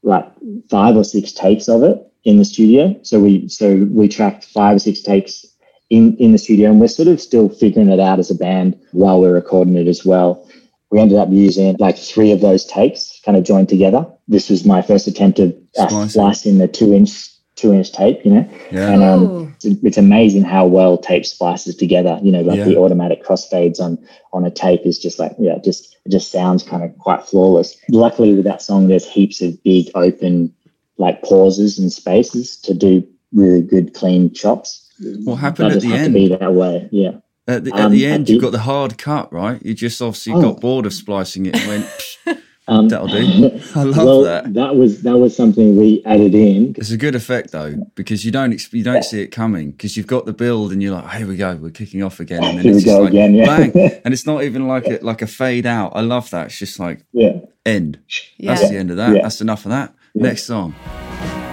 like 0.05 0.27
five 0.71 0.97
or 0.97 1.05
six 1.05 1.33
takes 1.33 1.69
of 1.69 1.83
it 1.83 1.99
in 2.25 2.39
the 2.39 2.45
studio. 2.45 2.95
So 3.03 3.21
we 3.21 3.49
so 3.49 3.87
we 3.91 4.09
tracked 4.09 4.45
five 4.45 4.77
or 4.77 4.79
six 4.79 5.01
takes 5.01 5.45
in 5.91 6.17
in 6.19 6.33
the 6.33 6.39
studio, 6.39 6.71
and 6.71 6.81
we're 6.81 6.89
sort 6.89 7.09
of 7.09 7.21
still 7.21 7.49
figuring 7.49 7.89
it 7.91 8.01
out 8.01 8.19
as 8.19 8.31
a 8.31 8.35
band 8.35 8.79
while 8.93 9.21
we're 9.21 9.35
recording 9.35 9.77
it 9.77 9.89
as 9.89 10.05
well. 10.05 10.49
We 10.91 11.01
ended 11.01 11.19
up 11.19 11.29
using 11.31 11.77
like 11.81 11.99
three 11.99 12.31
of 12.33 12.41
those 12.41 12.65
takes 12.65 13.21
kind 13.25 13.37
of 13.37 13.43
joined 13.45 13.69
together. 13.69 14.07
This 14.29 14.49
was 14.49 14.65
my 14.65 14.81
first 14.81 15.07
attempt 15.09 15.39
of 15.41 15.51
uh, 15.79 15.89
Splicing. 15.89 16.09
splicing 16.09 16.59
the 16.59 16.69
two 16.69 16.95
inch 16.95 17.31
two 17.57 17.73
inch 17.73 17.93
tape, 17.93 18.25
you 18.25 18.33
know. 18.33 18.49
Yeah. 18.71 18.91
And 18.91 19.03
um, 19.03 19.55
it's, 19.57 19.65
it's 19.83 19.97
amazing 19.99 20.43
how 20.45 20.67
well 20.67 20.99
tape 20.99 21.25
splices 21.27 21.77
together. 21.77 22.19
You 22.23 22.33
know, 22.33 22.43
like 22.43 22.59
Yeah. 22.59 22.65
the 22.65 22.79
automatic 22.79 23.25
crossfades 23.25 23.81
on 23.81 23.99
on 24.33 24.45
a 24.45 24.51
tape 24.51 24.83
is 24.85 24.99
just 24.99 25.19
like 25.19 25.33
yeah, 25.39 25.59
just 25.65 25.94
it 26.05 26.11
just 26.13 26.31
sounds 26.31 26.63
kind 26.63 26.83
of 26.85 26.97
quite 26.99 27.25
flawless. 27.25 27.77
Luckily, 27.91 28.35
with 28.35 28.45
that 28.45 28.63
song, 28.63 28.89
there's 28.89 29.07
heaps 29.07 29.41
of 29.41 29.63
big 29.63 29.91
open 29.95 30.55
like 30.99 31.23
pauses 31.23 31.79
and 31.79 31.93
spaces 31.93 32.57
to 32.59 32.75
do 32.75 33.07
really 33.33 33.63
good 33.63 33.95
clean 33.95 34.33
chops. 34.33 34.81
What 35.25 35.37
happened 35.37 35.73
at 35.73 35.81
the 35.81 35.89
have 35.89 35.97
to 35.99 36.05
end? 36.05 36.15
be 36.15 36.29
that 36.29 36.53
way. 36.55 36.89
Yeah. 36.93 37.13
At 37.49 37.65
the, 37.65 37.75
at 37.75 37.81
Um, 37.81 37.93
the 37.93 38.07
end, 38.07 38.29
you 38.29 38.41
got 38.41 38.53
the 38.53 38.61
hard 38.61 38.97
cut, 38.97 39.33
right? 39.33 39.61
You 39.65 39.75
just 39.75 40.01
obviously 40.01 40.33
Oh. 40.35 40.41
got 40.41 40.61
bored 40.61 40.87
of 40.87 40.95
splicing 40.95 41.47
it 41.47 41.57
and 41.57 41.69
went, 41.69 41.85
"Psh, 41.87 42.39
Um, 42.67 42.89
That'll 42.89 43.09
do. 43.09 43.61
I 43.75 43.83
love 43.83 43.97
well, 43.97 44.23
that. 44.23 44.75
was 44.77 45.03
that 45.03 45.19
was 45.19 45.37
something 45.37 45.77
we 45.77 46.03
added 46.07 46.35
in. 46.35 46.75
It's 46.79 46.91
a 46.91 46.97
good 46.97 47.15
effect 47.15 47.53
though, 47.53 47.75
because 47.95 48.25
you 48.25 48.31
don't 48.33 48.73
you 48.73 48.83
don't 48.83 49.03
see 49.05 49.21
it 49.21 49.29
coming 49.29 49.73
because 49.73 49.97
you've 49.99 50.07
got 50.07 50.25
the 50.25 50.33
build 50.33 50.73
and 50.73 50.83
you're 50.83 50.95
like, 50.95 51.11
here 51.13 51.27
we 51.27 51.37
go, 51.37 51.57
we're 51.57 51.71
kicking 51.71 52.03
off 52.03 52.21
again, 52.21 52.43
and 52.43 52.57
then 52.59 52.65
Here 52.65 52.73
we 52.73 52.77
it's 52.79 52.85
just 52.87 52.97
go 52.97 53.03
like 53.03 53.11
again, 53.11 53.35
yeah. 53.35 53.45
bang, 53.45 54.01
and 54.05 54.15
it's 54.15 54.27
not 54.27 54.45
even 54.45 54.67
like 54.67 54.87
a 54.87 54.99
like 55.03 55.21
a 55.21 55.27
fade 55.27 55.67
out. 55.67 55.93
I 55.95 56.01
love 56.01 56.31
that. 56.31 56.47
It's 56.47 56.59
just 56.59 56.81
like 56.81 57.05
Yeah. 57.13 57.41
end. 57.67 57.99
Yeah. 58.39 58.55
That's 58.55 58.71
the 58.71 58.77
end 58.79 58.91
of 58.91 58.97
that. 58.97 59.15
Yeah. 59.17 59.23
That's 59.23 59.41
enough 59.43 59.67
of 59.67 59.71
that. 59.71 59.95
Next 60.15 60.45
song. 60.45 60.75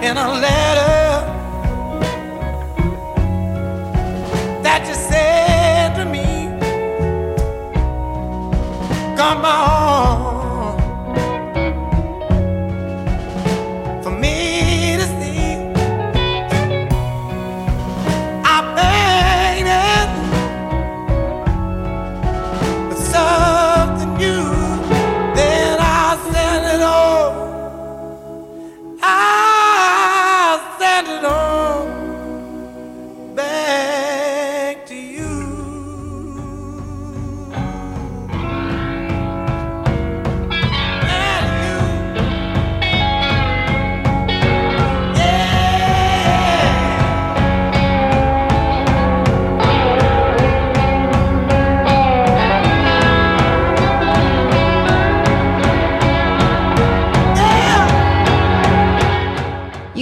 in 0.02 0.16
a 0.16 0.28
letter 0.32 1.01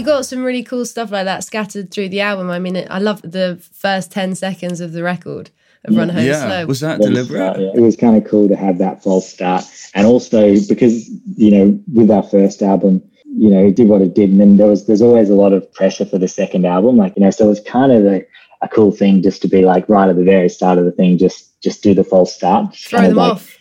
You 0.00 0.06
got 0.06 0.24
some 0.24 0.42
really 0.42 0.62
cool 0.62 0.86
stuff 0.86 1.10
like 1.10 1.26
that 1.26 1.44
scattered 1.44 1.90
through 1.90 2.08
the 2.08 2.22
album. 2.22 2.48
I 2.48 2.58
mean, 2.58 2.86
I 2.88 2.98
love 3.00 3.20
the 3.20 3.60
first 3.70 4.10
10 4.10 4.34
seconds 4.34 4.80
of 4.80 4.92
the 4.92 5.02
record 5.02 5.50
of 5.84 5.94
Run 5.94 6.08
Home 6.08 6.24
yeah, 6.24 6.46
Slow. 6.46 6.64
was 6.64 6.80
that 6.80 6.96
false 6.96 7.10
deliberate? 7.10 7.36
start, 7.36 7.60
yeah. 7.60 7.72
It 7.74 7.80
was 7.80 7.96
kind 7.96 8.16
of 8.16 8.24
cool 8.30 8.48
to 8.48 8.56
have 8.56 8.78
that 8.78 9.02
false 9.02 9.28
start, 9.28 9.64
and 9.94 10.06
also 10.06 10.54
because 10.68 11.06
you 11.36 11.50
know 11.50 11.78
with 11.92 12.10
our 12.10 12.22
first 12.22 12.62
album, 12.62 13.02
you 13.26 13.50
know 13.50 13.66
it 13.66 13.76
did 13.76 13.88
what 13.88 14.00
it 14.00 14.14
did, 14.14 14.30
and 14.30 14.40
then 14.40 14.56
there 14.56 14.68
was 14.68 14.86
there's 14.86 15.02
always 15.02 15.28
a 15.28 15.34
lot 15.34 15.52
of 15.52 15.70
pressure 15.74 16.06
for 16.06 16.16
the 16.16 16.28
second 16.28 16.64
album, 16.64 16.96
like 16.96 17.12
you 17.16 17.22
know, 17.22 17.30
so 17.30 17.44
it 17.44 17.48
was 17.48 17.60
kind 17.60 17.92
of 17.92 18.06
a, 18.06 18.22
a 18.62 18.68
cool 18.68 18.92
thing 18.92 19.20
just 19.22 19.42
to 19.42 19.48
be 19.48 19.66
like 19.66 19.86
right 19.90 20.08
at 20.08 20.16
the 20.16 20.24
very 20.24 20.48
start 20.48 20.78
of 20.78 20.86
the 20.86 20.92
thing, 20.92 21.18
just 21.18 21.60
just 21.62 21.82
do 21.82 21.92
the 21.92 22.04
false 22.04 22.34
start, 22.34 22.74
Throw 22.74 23.00
kind 23.00 23.10
of 23.10 23.16
them 23.16 23.22
like- 23.24 23.32
off. 23.34 23.58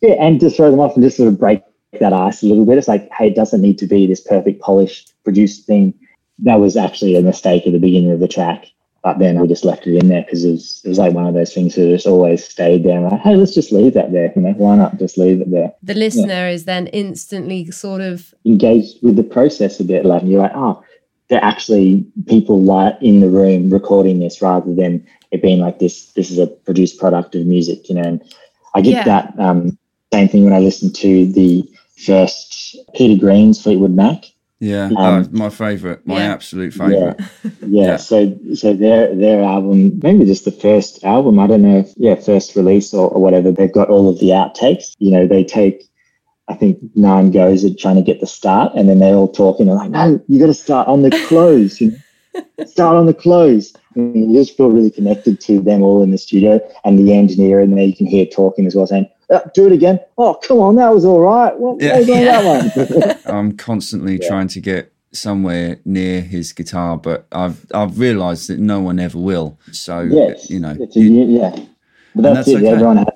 yeah, 0.00 0.14
and 0.24 0.40
just 0.40 0.56
throw 0.56 0.68
them 0.72 0.80
off 0.80 0.94
and 0.96 1.04
just 1.04 1.16
sort 1.16 1.28
of 1.28 1.38
break 1.38 1.62
that 2.00 2.12
ice 2.12 2.42
a 2.42 2.46
little 2.46 2.64
bit. 2.64 2.78
It's 2.78 2.86
like, 2.88 3.08
hey, 3.16 3.28
it 3.28 3.34
doesn't 3.36 3.60
need 3.60 3.78
to 3.78 3.86
be 3.86 4.06
this 4.06 4.20
perfect, 4.20 4.60
polished, 4.60 5.09
produced 5.24 5.66
thing. 5.66 5.94
That 6.40 6.60
was 6.60 6.76
actually 6.76 7.16
a 7.16 7.22
mistake 7.22 7.66
at 7.66 7.72
the 7.72 7.78
beginning 7.78 8.12
of 8.12 8.20
the 8.20 8.28
track. 8.28 8.66
But 9.02 9.18
then 9.18 9.40
we 9.40 9.48
just 9.48 9.64
left 9.64 9.86
it 9.86 9.96
in 9.96 10.08
there 10.08 10.22
because 10.22 10.44
it 10.44 10.50
was, 10.50 10.82
it 10.84 10.88
was 10.88 10.98
like 10.98 11.14
one 11.14 11.26
of 11.26 11.32
those 11.32 11.54
things 11.54 11.74
that 11.74 11.88
just 11.88 12.06
always 12.06 12.44
stayed 12.44 12.84
there. 12.84 13.00
Like, 13.00 13.20
hey, 13.20 13.34
let's 13.34 13.54
just 13.54 13.72
leave 13.72 13.94
that 13.94 14.12
there. 14.12 14.30
You 14.36 14.42
know, 14.42 14.52
why 14.52 14.76
not 14.76 14.98
just 14.98 15.16
leave 15.16 15.40
it 15.40 15.50
there? 15.50 15.72
The 15.82 15.94
listener 15.94 16.48
is 16.48 16.66
then 16.66 16.86
instantly 16.88 17.70
sort 17.70 18.02
of, 18.02 18.34
engaged 18.44 19.02
with 19.02 19.16
the 19.16 19.22
process 19.22 19.80
a 19.80 19.84
bit. 19.84 20.04
Like 20.04 20.22
you're 20.24 20.42
like, 20.42 20.52
oh, 20.54 20.84
they're 21.28 21.42
actually 21.42 22.04
people 22.26 22.60
like 22.60 22.96
in 23.00 23.20
the 23.20 23.30
room 23.30 23.70
recording 23.70 24.20
this 24.20 24.42
rather 24.42 24.74
than 24.74 25.06
it 25.30 25.40
being 25.40 25.60
like 25.60 25.78
this. 25.78 26.12
This 26.12 26.30
is 26.30 26.38
a 26.38 26.48
produced 26.48 26.98
product 26.98 27.34
of 27.34 27.46
music, 27.46 27.88
you 27.88 27.94
know. 27.94 28.02
And 28.02 28.34
I 28.74 28.82
get 28.82 28.92
Yeah. 28.92 29.04
that 29.04 29.34
um, 29.38 29.78
same 30.12 30.28
thing 30.28 30.44
when 30.44 30.52
I 30.52 30.58
listen 30.58 30.92
to 30.92 31.32
the 31.32 31.66
first 31.96 32.76
Peter 32.94 33.18
Green's 33.18 33.62
Fleetwood 33.62 33.92
Mac. 33.92 34.24
Yeah, 34.60 34.90
Um, 34.96 35.24
oh, 35.24 35.28
my 35.32 35.48
favorite, 35.48 36.06
my 36.06 36.18
Yeah. 36.18 36.32
absolute 36.32 36.74
favorite. 36.74 37.18
Yeah. 37.42 37.50
Yeah. 37.66 37.96
So 37.96 38.36
so 38.54 38.74
their 38.74 39.14
their 39.14 39.42
album, 39.42 39.98
maybe 40.02 40.26
just 40.26 40.44
the 40.44 40.52
first 40.52 41.02
album, 41.02 41.38
I 41.38 41.46
don't 41.46 41.62
know, 41.62 41.78
if, 41.78 41.94
yeah, 41.96 42.14
first 42.14 42.54
release 42.56 42.92
or, 42.92 43.08
or 43.08 43.22
whatever. 43.22 43.50
They've 43.52 43.72
got 43.72 43.88
all 43.88 44.08
of 44.10 44.18
the 44.20 44.28
outtakes. 44.28 44.94
You 44.98 45.10
know, 45.12 45.26
they 45.26 45.44
take. 45.44 45.84
I 46.48 46.54
think 46.54 46.78
nine 46.96 47.30
goes 47.30 47.64
at 47.64 47.78
trying 47.78 47.94
to 47.96 48.02
get 48.02 48.20
the 48.20 48.26
start, 48.26 48.72
and 48.74 48.88
then 48.88 48.98
they 48.98 49.14
all 49.14 49.28
talk 49.28 49.60
and 49.60 49.68
they're 49.68 49.76
like, 49.76 49.90
"No, 49.90 50.20
you 50.28 50.38
got 50.38 50.46
to 50.46 50.54
start 50.54 50.88
on 50.88 51.02
the 51.02 51.10
close. 51.28 51.80
You 51.80 51.92
know? 51.92 52.64
start 52.66 52.96
on 52.96 53.06
the 53.06 53.14
close." 53.14 53.72
And 53.94 54.14
you 54.32 54.40
just 54.40 54.56
feel 54.56 54.68
really 54.70 54.90
connected 54.90 55.40
to 55.42 55.60
them 55.60 55.82
all 55.82 56.02
in 56.02 56.10
the 56.10 56.18
studio, 56.18 56.60
and 56.84 56.98
the 56.98 57.14
engineer, 57.14 57.60
and 57.60 57.72
there 57.72 57.84
you 57.84 57.96
can 57.96 58.06
hear 58.06 58.26
talking 58.26 58.66
as 58.66 58.74
well, 58.74 58.86
saying, 58.86 59.08
"Uh, 59.30 59.40
"Do 59.54 59.66
it 59.66 59.72
again." 59.72 60.00
Oh, 60.18 60.34
come 60.34 60.58
on, 60.58 60.76
that 60.76 60.92
was 60.92 61.04
all 61.04 61.20
right. 61.20 61.58
What 61.58 61.80
Yeah. 61.80 61.98
was 61.98 62.08
on 62.10 62.24
that 62.24 62.44
one? 63.26 63.34
I'm 63.36 63.56
constantly 63.56 64.18
Yeah. 64.20 64.28
trying 64.28 64.48
to 64.48 64.60
get 64.60 64.92
somewhere 65.12 65.78
near 65.84 66.20
his 66.20 66.52
guitar, 66.52 66.96
but 66.96 67.26
I've 67.32 67.64
I've 67.74 67.98
realised 67.98 68.48
that 68.48 68.58
no 68.60 68.80
one 68.80 68.98
ever 69.00 69.18
will. 69.18 69.58
So 69.72 70.00
yes, 70.02 70.48
you 70.50 70.60
know, 70.60 70.76
it's 70.78 70.96
a, 70.96 71.00
you- 71.00 71.24
yeah, 71.26 71.50
but 72.14 72.22
that's, 72.22 72.34
that's 72.34 72.48
it. 72.48 72.56
okay. 72.58 72.68
Everyone 72.68 72.96
has, 72.98 73.06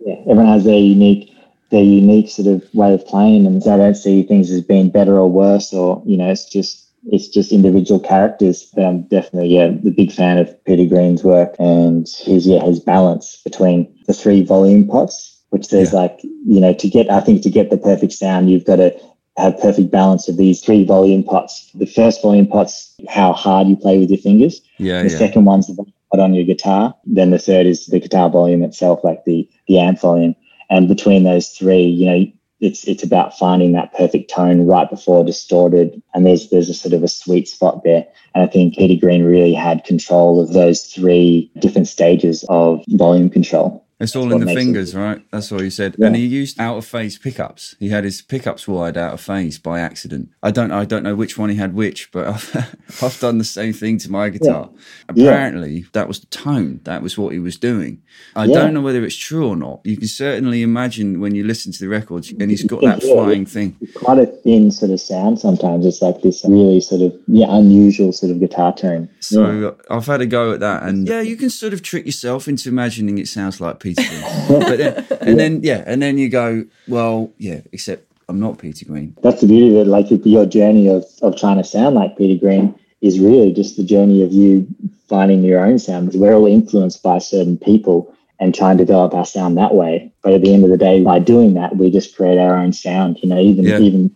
yeah, 0.00 0.14
everyone 0.20 0.46
has 0.46 0.64
their 0.64 0.78
unique, 0.78 1.34
their 1.70 1.82
unique 1.84 2.28
sort 2.30 2.48
of 2.48 2.62
way 2.74 2.94
of 2.94 3.04
playing, 3.06 3.46
and 3.46 3.62
so 3.62 3.74
I 3.74 3.76
don't 3.76 3.94
see 3.96 4.22
things 4.22 4.50
as 4.50 4.62
being 4.62 4.88
better 4.90 5.16
or 5.18 5.30
worse, 5.30 5.72
or 5.72 6.02
you 6.06 6.16
know, 6.16 6.30
it's 6.30 6.46
just 6.48 6.88
it's 7.06 7.28
just 7.28 7.52
individual 7.52 8.00
characters. 8.00 8.70
But 8.74 8.84
I'm 8.86 9.02
definitely 9.02 9.48
yeah, 9.54 9.68
the 9.68 9.90
big 9.90 10.10
fan 10.12 10.38
of 10.38 10.64
Peter 10.64 10.86
Green's 10.86 11.22
work 11.24 11.54
and 11.58 12.08
his 12.08 12.46
yeah 12.46 12.62
his 12.64 12.80
balance 12.80 13.40
between 13.44 13.92
the 14.06 14.14
three 14.14 14.42
volume 14.42 14.86
pots, 14.86 15.41
which 15.52 15.68
there's 15.68 15.92
Yeah. 15.92 16.00
like 16.00 16.18
you 16.22 16.60
know 16.60 16.72
to 16.74 16.88
get 16.88 17.10
I 17.10 17.20
think 17.20 17.42
to 17.42 17.50
get 17.50 17.70
the 17.70 17.76
perfect 17.78 18.12
sound, 18.12 18.50
you've 18.50 18.64
got 18.64 18.76
to 18.76 18.94
have 19.36 19.58
perfect 19.60 19.90
balance 19.90 20.28
of 20.28 20.36
these 20.36 20.60
three 20.60 20.84
volume 20.84 21.22
pots. 21.22 21.70
The 21.74 21.86
first 21.86 22.20
volume 22.22 22.46
pot's 22.46 22.94
how 23.08 23.32
hard 23.32 23.68
you 23.68 23.76
play 23.76 23.98
with 23.98 24.10
your 24.10 24.18
fingers. 24.18 24.60
yeah, 24.78 25.02
The 25.02 25.10
yeah, 25.10 25.18
second 25.18 25.44
one's 25.46 25.66
the 25.68 25.84
put 26.10 26.20
on 26.20 26.34
your 26.34 26.44
guitar. 26.44 26.94
Then 27.06 27.30
the 27.30 27.38
third 27.38 27.66
is 27.66 27.86
the 27.86 28.00
guitar 28.00 28.28
volume 28.28 28.62
itself, 28.62 29.00
like 29.04 29.24
the 29.24 29.48
the 29.68 29.78
amp 29.78 30.00
volume. 30.00 30.34
And 30.70 30.88
between 30.88 31.24
those 31.24 31.48
three, 31.50 31.82
you 31.84 32.06
know, 32.06 32.26
it's 32.60 32.84
it's 32.86 33.02
about 33.02 33.36
finding 33.38 33.72
that 33.72 33.92
perfect 33.94 34.30
tone 34.30 34.66
right 34.66 34.88
before 34.88 35.24
distorted. 35.24 36.02
And 36.14 36.24
there's 36.26 36.48
there's 36.50 36.68
a 36.70 36.74
sort 36.74 36.94
of 36.94 37.02
a 37.02 37.08
sweet 37.08 37.48
spot 37.48 37.82
there. 37.84 38.06
And 38.34 38.42
I 38.44 38.46
think 38.46 38.76
Peter 38.76 38.98
Green 39.00 39.24
really 39.24 39.52
had 39.54 39.84
control 39.84 40.40
of 40.40 40.52
those 40.52 40.82
three 40.84 41.50
different 41.58 41.88
stages 41.88 42.44
of 42.48 42.82
volume 42.88 43.28
control. 43.30 43.84
It's 44.02 44.16
all 44.16 44.32
in 44.32 44.40
the 44.44 44.52
fingers, 44.54 44.94
right? 44.94 45.22
That's 45.30 45.50
all 45.52 45.60
he 45.60 45.70
said. 45.70 45.94
Yeah. 45.98 46.06
And 46.06 46.16
he 46.16 46.26
used 46.26 46.60
out 46.60 46.76
of 46.76 46.84
phase 46.84 47.18
pickups. 47.18 47.76
He 47.78 47.88
had 47.88 48.04
his 48.04 48.20
pickups 48.20 48.66
wired 48.66 48.96
out 48.96 49.14
of 49.14 49.20
phase 49.20 49.58
by 49.58 49.80
accident. 49.80 50.28
I 50.42 50.50
don't 50.50 50.72
I 50.72 50.84
don't 50.84 51.02
know 51.04 51.14
which 51.14 51.38
one 51.38 51.50
he 51.50 51.56
had 51.56 51.74
which, 51.74 52.10
but 52.12 52.26
I've, 52.34 52.76
I've 53.02 53.20
done 53.20 53.38
the 53.38 53.44
same 53.44 53.72
thing 53.72 53.98
to 53.98 54.10
my 54.10 54.28
guitar. 54.28 54.70
Yeah. 55.14 55.30
Apparently, 55.30 55.86
that 55.92 56.08
was 56.08 56.20
the 56.20 56.26
tone. 56.26 56.80
That 56.84 57.02
was 57.02 57.16
what 57.16 57.32
he 57.32 57.38
was 57.38 57.56
doing. 57.56 58.02
I 58.34 58.44
Yeah. 58.46 58.54
don't 58.58 58.74
know 58.74 58.80
whether 58.80 59.04
it's 59.04 59.16
true 59.16 59.46
or 59.48 59.56
not. 59.56 59.80
You 59.84 59.96
can 59.96 60.08
certainly 60.08 60.62
imagine 60.62 61.20
when 61.20 61.34
you 61.34 61.44
listen 61.44 61.70
to 61.72 61.78
the 61.78 61.88
records, 61.88 62.32
and 62.32 62.50
he's 62.50 62.64
got 62.64 62.80
that 62.82 63.02
Yeah. 63.04 63.14
flying 63.14 63.46
thing. 63.46 63.76
It's 63.80 63.92
quite 63.92 64.18
a 64.18 64.26
thin 64.26 64.70
sort 64.70 64.90
of 64.90 65.00
sound 65.00 65.38
sometimes. 65.38 65.86
It's 65.86 66.02
like 66.02 66.22
this 66.22 66.44
really 66.44 66.80
sort 66.80 67.02
of 67.02 67.12
yeah, 67.28 67.46
unusual 67.50 68.12
sort 68.12 68.32
of 68.32 68.40
guitar 68.40 68.74
tone. 68.74 69.08
So 69.20 69.50
Yeah. 69.60 69.70
I've 69.96 70.06
had 70.06 70.20
a 70.20 70.26
go 70.26 70.52
at 70.52 70.60
that, 70.60 70.82
and 70.82 71.06
yeah, 71.06 71.20
you 71.20 71.36
can 71.36 71.50
sort 71.50 71.72
of 71.72 71.82
trick 71.82 72.04
yourself 72.06 72.48
into 72.48 72.68
imagining 72.68 73.18
it 73.18 73.28
sounds 73.28 73.60
like 73.60 73.78
Peter 73.80 73.91
Green. 73.96 74.22
but 74.48 74.76
then, 74.78 75.06
and 75.20 75.38
then 75.38 75.60
yeah, 75.62 75.82
and 75.86 76.00
then 76.02 76.18
you 76.18 76.28
go, 76.28 76.64
well, 76.88 77.32
yeah, 77.38 77.60
except 77.72 78.06
I'm 78.28 78.38
not 78.40 78.58
Peter 78.58 78.84
Green. 78.84 79.16
that's 79.22 79.40
the 79.40 79.46
beauty 79.46 79.68
of 79.78 79.86
it. 79.86 79.90
Like 79.90 80.06
your 80.24 80.46
journey 80.46 80.88
of, 80.88 81.04
of 81.22 81.36
trying 81.36 81.58
to 81.58 81.64
sound 81.64 81.94
like 81.94 82.16
Peter 82.16 82.38
Green 82.38 82.74
is 83.00 83.18
really 83.18 83.52
just 83.52 83.76
the 83.76 83.84
journey 83.84 84.22
of 84.22 84.32
you 84.32 84.66
finding 85.08 85.42
your 85.42 85.64
own 85.64 85.78
sound. 85.78 86.12
We're 86.14 86.34
all 86.34 86.46
influenced 86.46 87.02
by 87.02 87.18
certain 87.18 87.58
people 87.58 88.14
and 88.40 88.54
trying 88.54 88.78
to 88.78 88.84
develop 88.84 89.12
our 89.14 89.26
sound 89.26 89.56
that 89.58 89.74
way. 89.74 90.12
But 90.22 90.32
at 90.32 90.42
the 90.42 90.52
end 90.54 90.64
of 90.64 90.70
the 90.70 90.76
day, 90.76 91.02
by 91.02 91.18
doing 91.18 91.54
that, 91.54 91.76
we 91.76 91.90
just 91.90 92.16
create 92.16 92.38
our 92.38 92.56
own 92.56 92.72
sound. 92.72 93.18
You 93.22 93.28
know, 93.28 93.38
even 93.40 93.64
Yeah. 93.64 93.78
even 93.80 94.14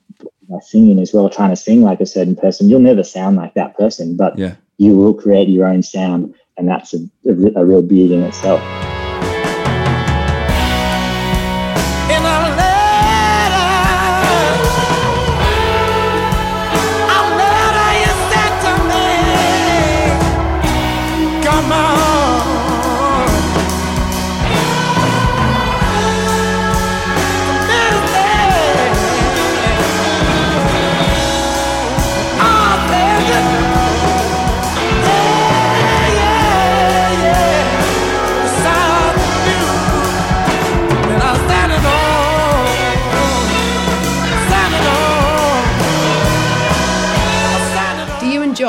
by 0.49 0.59
singing 0.61 1.01
as 1.01 1.13
well, 1.13 1.29
trying 1.29 1.51
to 1.51 1.57
sing 1.57 1.83
like 1.83 2.01
a 2.01 2.07
certain 2.07 2.37
person, 2.37 2.69
you'll 2.69 2.79
never 2.81 3.03
sound 3.03 3.37
like 3.37 3.55
that 3.55 3.77
person, 3.77 4.17
but 4.17 4.39
Yeah. 4.39 4.55
you 4.79 4.97
will 4.97 5.13
create 5.15 5.49
your 5.49 5.67
own 5.67 5.83
sound, 5.83 6.33
and 6.57 6.69
that's 6.69 6.95
a, 6.95 6.99
a, 7.29 7.61
a 7.61 7.65
real 7.67 7.83
beauty 7.83 8.15
in 8.15 8.23
itself. 8.23 8.63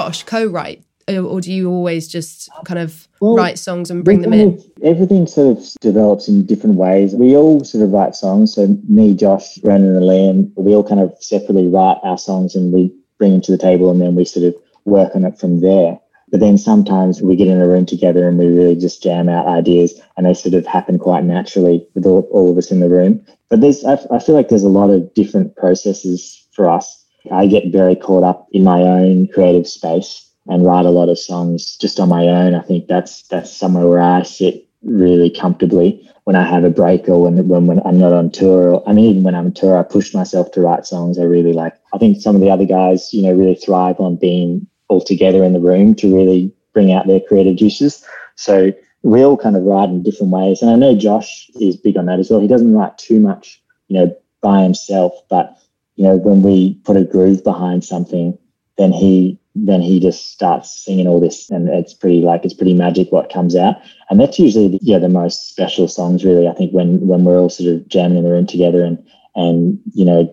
Josh 0.08 0.24
co-write, 0.24 0.86
or 1.10 1.42
do 1.42 1.52
you 1.52 1.70
always 1.70 2.08
just 2.08 2.50
kind 2.64 2.80
of 2.80 3.10
Well, 3.20 3.36
write 3.36 3.60
songs 3.60 3.92
and 3.92 4.06
bring 4.06 4.22
them 4.22 4.32
in? 4.32 4.64
everything 4.82 5.28
sort 5.28 5.58
of 5.58 5.66
develops 5.82 6.30
in 6.30 6.46
different 6.46 6.78
ways. 6.78 7.14
We 7.14 7.36
all 7.36 7.66
sort 7.66 7.84
of 7.84 7.92
write 7.92 8.16
songs. 8.16 8.54
So 8.54 8.68
me, 8.88 9.14
Josh, 9.14 9.62
Ronan, 9.64 9.98
and 9.98 10.06
Liam, 10.06 10.52
we 10.56 10.74
all 10.74 10.88
kind 10.88 11.02
of 11.02 11.14
separately 11.20 11.68
write 11.68 11.98
our 12.04 12.18
songs 12.18 12.56
and 12.56 12.72
we 12.72 12.94
bring 13.18 13.34
them 13.34 13.42
to 13.42 13.52
the 13.52 13.58
table 13.58 13.92
and 13.92 14.00
then 14.00 14.16
we 14.16 14.24
sort 14.24 14.46
of 14.46 14.56
work 14.86 15.14
on 15.14 15.26
it 15.26 15.38
from 15.38 15.60
there. 15.60 16.00
But 16.30 16.40
then 16.40 16.58
sometimes 16.58 17.22
we 17.22 17.36
get 17.36 17.50
in 17.50 17.60
a 17.60 17.68
room 17.68 17.86
together 17.86 18.30
and 18.30 18.38
we 18.38 18.48
really 18.48 18.76
just 18.76 19.04
jam 19.04 19.28
out 19.28 19.46
ideas 19.46 20.00
and 20.16 20.26
they 20.26 20.34
sort 20.34 20.56
of 20.56 20.66
happen 20.66 21.00
quite 21.00 21.26
naturally 21.26 21.86
with 21.96 22.06
all, 22.06 22.22
all 22.32 22.50
of 22.50 22.58
us 22.58 22.72
in 22.72 22.80
the 22.80 22.90
room. 22.90 23.26
But 23.50 23.60
there's, 23.60 23.84
I, 23.84 24.00
I 24.10 24.20
feel 24.20 24.36
like 24.36 24.48
there's 24.48 24.64
a 24.64 24.70
lot 24.70 24.90
of 24.90 25.14
different 25.14 25.58
processes 25.58 26.48
for 26.54 26.70
us. 26.70 27.04
I 27.32 27.48
get 27.48 27.72
very 27.72 27.96
caught 27.96 28.24
up 28.24 28.48
in 28.52 28.64
my 28.64 28.82
own 28.82 29.28
creative 29.28 29.68
space 29.68 30.30
and 30.48 30.66
write 30.66 30.86
a 30.86 30.92
lot 30.92 31.10
of 31.10 31.20
songs 31.20 31.76
just 31.78 32.00
on 32.00 32.10
my 32.10 32.28
own. 32.28 32.56
I 32.56 32.62
think 32.62 32.88
that's 32.88 33.24
that's 33.24 33.52
somewhere 33.52 33.88
where 33.88 34.02
I 34.02 34.24
sit 34.24 34.68
really 34.84 35.30
comfortably 35.30 36.10
when 36.24 36.36
I 36.36 36.44
have 36.44 36.64
a 36.64 36.70
break 36.70 37.08
or 37.10 37.24
when 37.24 37.48
when, 37.48 37.68
when 37.68 37.82
I'm 37.86 38.00
not 38.00 38.14
on 38.14 38.32
tour. 38.32 38.76
Or, 38.76 38.90
I 38.90 38.94
mean, 38.94 39.06
even 39.06 39.24
when 39.24 39.36
I'm 39.36 39.48
on 39.48 39.54
tour, 39.54 39.78
I 39.78 39.84
push 39.84 40.14
myself 40.14 40.52
to 40.52 40.62
write 40.62 40.86
songs. 40.86 41.20
I 41.20 41.24
really 41.24 41.54
like. 41.54 41.74
I 41.94 41.98
think 41.98 42.22
some 42.22 42.36
of 42.36 42.42
the 42.42 42.50
other 42.50 42.66
guys, 42.66 43.14
you 43.14 43.24
know, 43.24 43.34
really 43.34 43.56
thrive 43.56 44.00
on 44.00 44.16
being 44.16 44.68
all 44.88 45.02
together 45.02 45.44
in 45.44 45.54
the 45.54 45.60
room 45.60 45.96
to 45.96 46.16
really 46.16 46.54
bring 46.74 46.92
out 46.94 47.08
their 47.08 47.20
creative 47.20 47.58
juices. 47.58 48.06
So 48.36 48.72
we 49.04 49.24
all 49.24 49.38
kind 49.38 49.56
of 49.56 49.64
write 49.64 49.90
in 49.90 50.04
different 50.04 50.32
ways, 50.32 50.62
and 50.62 50.72
I 50.72 50.76
know 50.76 50.96
Josh 50.96 51.50
is 51.60 51.78
big 51.78 51.98
on 51.98 52.06
that 52.06 52.20
as 52.20 52.30
well. 52.30 52.40
He 52.40 52.48
doesn't 52.48 52.74
write 52.74 52.98
too 52.98 53.20
much, 53.20 53.62
you 53.88 53.98
know, 54.00 54.16
by 54.42 54.64
himself, 54.64 55.14
but 55.30 55.58
you 55.98 56.04
know, 56.06 56.16
when 56.16 56.42
we 56.42 56.76
put 56.86 56.96
a 56.96 57.04
groove 57.04 57.44
behind 57.44 57.84
something, 57.84 58.38
then 58.78 58.92
he 58.92 59.40
then 59.66 59.82
he 59.82 60.00
just 60.00 60.32
starts 60.32 60.86
singing 60.86 61.08
all 61.08 61.20
this 61.20 61.50
and 61.50 61.68
it's 61.68 61.94
pretty 61.94 62.22
like 62.22 62.46
it's 62.46 62.54
pretty 62.54 62.76
magic 62.76 63.12
what 63.12 63.34
comes 63.34 63.56
out 63.56 63.76
and 64.12 64.20
that's 64.20 64.38
usually 64.38 64.68
the, 64.68 64.80
yeah 64.84 65.00
the 65.00 65.10
most 65.10 65.50
special 65.50 65.88
songs 65.88 66.24
really 66.24 66.48
i 66.48 66.54
think 66.54 66.72
when 66.74 67.00
when 67.08 67.26
we're 67.26 67.40
all 67.40 67.50
sort 67.50 67.74
of 67.74 67.88
jamming 67.88 68.20
in 68.20 68.24
the 68.24 68.30
room 68.30 68.46
together 68.46 68.84
and 68.84 69.04
and 69.36 69.80
you 69.96 70.06
know 70.06 70.32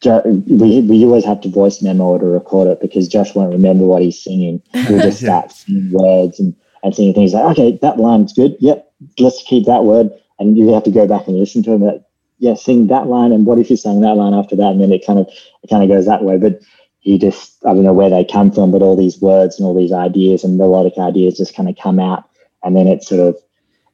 Jo- 0.00 0.22
we, 0.24 0.80
we 0.82 1.04
always 1.04 1.24
have 1.24 1.40
to 1.40 1.48
voice 1.48 1.80
memo 1.80 2.04
or 2.04 2.18
record 2.18 2.68
it 2.68 2.80
because 2.80 3.08
Josh 3.08 3.34
won't 3.34 3.52
remember 3.52 3.84
what 3.84 4.02
he's 4.02 4.22
singing. 4.22 4.62
He'll 4.72 5.00
just 5.00 5.20
start 5.22 5.50
singing 5.50 5.90
words 5.90 6.38
and, 6.38 6.54
and 6.82 6.94
singing 6.94 7.14
things 7.14 7.32
like, 7.32 7.44
okay, 7.52 7.78
that 7.80 7.98
line's 7.98 8.32
good. 8.34 8.56
Yep, 8.60 8.92
let's 9.18 9.42
keep 9.42 9.64
that 9.64 9.84
word. 9.84 10.10
And 10.38 10.56
you 10.56 10.68
have 10.74 10.84
to 10.84 10.90
go 10.90 11.06
back 11.06 11.26
and 11.26 11.38
listen 11.38 11.62
to 11.62 11.72
him. 11.72 12.04
Yeah, 12.38 12.54
sing 12.54 12.86
that 12.88 13.06
line. 13.06 13.32
And 13.32 13.46
what 13.46 13.58
if 13.58 13.70
you 13.70 13.76
sang 13.76 14.00
that 14.00 14.16
line 14.16 14.34
after 14.34 14.56
that? 14.56 14.70
And 14.72 14.80
then 14.80 14.92
it 14.92 15.06
kind 15.06 15.18
of 15.18 15.28
it 15.62 15.70
kind 15.70 15.82
of 15.82 15.88
goes 15.88 16.06
that 16.06 16.24
way. 16.24 16.36
But 16.36 16.60
he 17.00 17.18
just 17.18 17.64
I 17.64 17.72
don't 17.72 17.84
know 17.84 17.92
where 17.92 18.10
they 18.10 18.24
come 18.24 18.50
from, 18.50 18.72
but 18.72 18.82
all 18.82 18.96
these 18.96 19.20
words 19.20 19.58
and 19.58 19.66
all 19.66 19.74
these 19.74 19.92
ideas 19.92 20.44
and 20.44 20.58
melodic 20.58 20.98
ideas 20.98 21.38
just 21.38 21.54
kind 21.54 21.68
of 21.68 21.76
come 21.76 21.98
out, 21.98 22.28
and 22.62 22.76
then 22.76 22.86
it 22.86 23.02
sort 23.02 23.20
of 23.20 23.36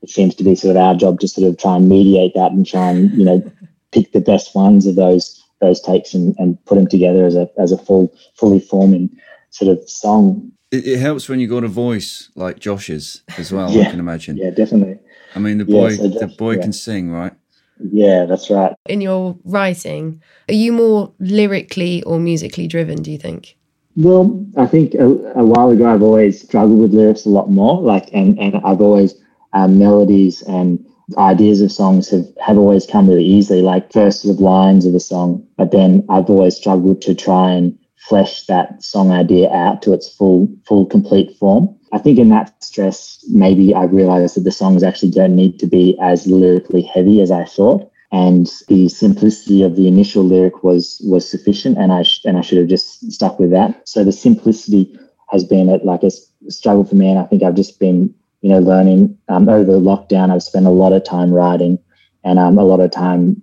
it 0.03 0.11
seems 0.11 0.35
to 0.35 0.45
be 0.45 0.55
sort 0.55 0.77
of 0.77 0.83
our 0.83 0.95
job 0.95 1.21
to 1.21 1.29
sort 1.29 1.49
of 1.49 1.59
try 1.59 1.77
and 1.77 1.89
mediate 1.89 2.35
that 2.35 2.53
and 2.53 2.67
try 2.67 2.91
and 2.91 3.13
you 3.13 3.25
know 3.25 3.43
pick 3.93 4.13
the 4.13 4.21
best 4.21 4.55
ones 4.55 4.87
of 4.87 4.97
those 4.97 5.43
those 5.61 5.81
takes 5.81 6.15
and, 6.15 6.35
and 6.39 6.63
put 6.65 6.75
them 6.75 6.89
together 6.89 7.25
as 7.25 7.37
a 7.37 7.49
as 7.59 7.71
a 7.71 7.79
full 7.79 8.13
fully 8.35 8.61
forming 8.61 9.11
sort 9.51 9.71
of 9.71 9.89
song. 9.89 10.51
It, 10.71 10.87
it 10.87 10.99
helps 10.99 11.29
when 11.29 11.39
you 11.39 11.49
got 11.49 11.65
a 11.65 11.69
voice 11.69 12.31
like 12.35 12.59
Josh's 12.59 13.23
as 13.37 13.53
well. 13.53 13.69
I 13.69 13.91
can 13.91 14.01
imagine. 14.01 14.39
Yeah, 14.39 14.51
definitely. 14.51 14.99
I 15.35 15.39
mean, 15.39 15.59
the 15.59 15.67
Yeah, 15.67 15.81
boy, 15.81 15.97
so 15.97 16.09
the 16.09 16.27
boy 16.27 16.57
yeah. 16.57 16.63
can 16.63 16.73
sing, 16.73 17.11
right? 17.11 17.35
Yeah, 17.79 18.27
that's 18.27 18.51
right. 18.51 18.75
In 18.87 19.01
your 19.01 19.37
writing, 19.45 20.23
are 20.49 20.55
you 20.55 20.73
more 20.73 21.13
lyrically 21.19 22.03
or 22.05 22.19
musically 22.19 22.67
driven? 22.67 23.03
Do 23.03 23.11
you 23.11 23.19
think? 23.19 23.57
Well, 23.97 24.47
I 24.57 24.67
think 24.67 24.95
a, 24.95 25.07
a 25.07 25.45
while 25.45 25.71
ago 25.71 25.87
I've 25.87 26.03
always 26.03 26.43
struggled 26.43 26.79
with 26.79 26.95
lyrics 26.95 27.27
a 27.27 27.31
lot 27.31 27.51
more. 27.51 27.81
Like, 27.81 28.09
and 28.13 28.39
and 28.39 28.57
I've 28.65 28.81
always 28.81 29.15
um, 29.53 29.79
melodies 29.79 30.43
and 30.43 30.85
ideas 31.19 31.61
of 31.61 31.73
songs 31.73 32.09
have 32.11 32.27
have 32.41 32.57
always 32.57 32.87
come 32.87 33.09
really 33.09 33.25
easily. 33.25 33.63
Like 33.63 33.93
first 33.93 34.23
sort 34.23 34.35
of 34.37 34.41
lines 34.41 34.87
of 34.87 34.95
a 34.95 35.01
song, 35.01 35.47
but 35.57 35.73
then 35.73 36.05
I've 36.09 36.31
always 36.31 36.57
struggled 36.57 37.03
to 37.03 37.15
try 37.15 37.53
and 37.53 37.79
flesh 38.09 38.47
that 38.47 38.83
song 38.83 39.11
idea 39.11 39.51
out 39.51 39.83
to 39.83 39.93
its 39.93 40.09
full 40.09 40.49
full 40.67 40.87
complete 40.87 41.37
form. 41.39 41.77
I 41.93 41.99
think 41.99 42.19
in 42.19 42.31
that 42.31 42.63
stress, 42.65 43.25
maybe 43.29 43.75
I 43.75 43.85
realized 43.85 44.37
that 44.37 44.45
the 44.45 44.51
songs 44.51 44.83
actually 44.83 45.11
don't 45.11 45.37
need 45.37 45.59
to 45.61 45.67
be 45.67 45.99
as 46.01 46.27
lyrically 46.27 46.83
heavy 46.83 47.21
as 47.21 47.31
I 47.31 47.45
thought 47.45 47.93
and 48.13 48.47
the 48.69 48.89
simplicity 48.91 49.63
of 49.63 49.75
the 49.75 49.89
initial 49.89 50.23
lyric 50.23 50.63
was 50.63 51.01
was 51.05 51.29
sufficient 51.29 51.79
and 51.79 51.93
I 51.93 52.03
sh- 52.03 52.25
and 52.27 52.37
I 52.37 52.43
should 52.43 52.59
have 52.59 52.69
just 52.69 53.11
stuck 53.11 53.39
with 53.39 53.51
that. 53.51 53.89
So 53.89 54.05
the 54.05 54.13
simplicity 54.13 54.97
has 55.31 55.45
been 55.45 55.71
a, 55.71 55.77
like 55.77 56.03
a 56.03 56.11
struggle 56.51 56.85
for 56.85 56.95
me 56.95 57.09
and 57.11 57.19
I 57.19 57.25
think 57.25 57.43
I've 57.43 57.57
just 57.57 57.81
been 57.81 58.15
you 58.43 58.51
know 58.51 58.59
learning 58.59 59.17
um, 59.29 59.49
over 59.49 59.73
lockdown 59.73 60.31
I've 60.31 60.43
spent 60.43 60.67
a 60.67 60.71
lot 60.71 60.93
of 60.93 61.05
time 61.05 61.33
writing 61.33 61.79
and 62.23 62.39
um, 62.39 62.59
a 62.59 62.65
lot 62.65 62.81
of 62.81 62.91
time 62.91 63.43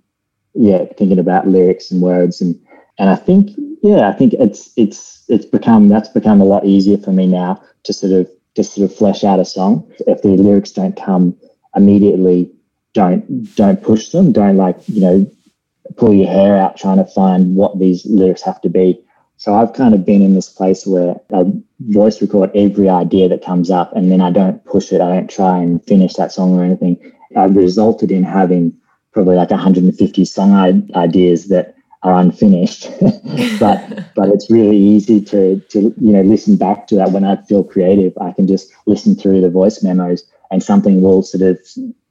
yeah 0.54 0.84
thinking 0.96 1.18
about 1.18 1.48
lyrics 1.48 1.90
and 1.90 2.00
words 2.00 2.40
and 2.40 2.54
and 2.98 3.10
I 3.10 3.16
think 3.16 3.50
yeah 3.82 4.08
I 4.08 4.12
think 4.12 4.34
it's 4.34 4.70
it's 4.76 5.24
it's 5.28 5.46
become 5.46 5.88
that's 5.88 6.08
become 6.10 6.40
a 6.40 6.44
lot 6.44 6.64
easier 6.64 6.98
for 6.98 7.10
me 7.10 7.26
now 7.26 7.60
to 7.84 7.92
sort 7.92 8.12
of 8.12 8.30
to 8.54 8.64
sort 8.64 8.90
of 8.90 8.96
flesh 8.96 9.24
out 9.24 9.40
a 9.40 9.44
song. 9.44 9.90
If 10.06 10.22
the 10.22 10.28
lyrics 10.28 10.72
don't 10.72 10.96
come 10.96 11.36
immediately 11.74 12.50
don't 12.92 13.54
don't 13.54 13.82
push 13.82 14.08
them. 14.10 14.32
Don't 14.32 14.56
like 14.56 14.76
you 14.88 15.00
know 15.00 15.30
pull 15.96 16.14
your 16.14 16.28
hair 16.28 16.56
out 16.56 16.76
trying 16.76 16.98
to 16.98 17.04
find 17.04 17.56
what 17.56 17.78
these 17.78 18.04
lyrics 18.06 18.42
have 18.42 18.60
to 18.62 18.68
be. 18.68 19.00
So 19.36 19.54
i've 19.54 19.72
kind 19.72 19.94
of 19.94 20.04
been 20.04 20.22
in 20.22 20.34
this 20.34 20.48
place 20.48 20.86
where 20.86 21.16
i 21.32 21.44
voice 21.80 22.20
record 22.20 22.50
every 22.54 22.88
idea 22.88 23.28
that 23.28 23.44
comes 23.44 23.70
up 23.70 23.94
and 23.96 24.10
then 24.10 24.20
i 24.20 24.30
don't 24.30 24.64
push 24.64 24.92
it. 24.92 25.00
I 25.00 25.14
don't 25.14 25.30
try 25.30 25.58
and 25.58 25.84
finish 25.84 26.14
that 26.14 26.32
song 26.32 26.58
or 26.58 26.64
anything. 26.64 26.98
I've 27.36 27.56
resulted 27.56 28.10
in 28.10 28.24
having 28.24 28.76
probably 29.12 29.36
like 29.36 29.50
150 29.50 30.24
song 30.24 30.88
ideas 30.94 31.48
that 31.48 31.74
are 32.02 32.14
unfinished. 32.14 32.88
but 33.60 34.12
but 34.14 34.28
it's 34.28 34.50
really 34.50 34.78
easy 34.78 35.20
to 35.20 35.60
to 35.60 35.94
you 36.00 36.12
know 36.12 36.22
listen 36.22 36.56
back 36.56 36.86
to 36.88 36.96
that 36.96 37.12
when 37.12 37.24
I 37.24 37.36
feel 37.42 37.64
creative. 37.64 38.12
I 38.20 38.32
can 38.32 38.46
just 38.46 38.72
listen 38.86 39.14
through 39.14 39.40
the 39.40 39.50
voice 39.50 39.82
memos 39.82 40.24
and 40.50 40.62
something 40.62 41.02
will 41.02 41.22
sort 41.22 41.42
of 41.42 41.58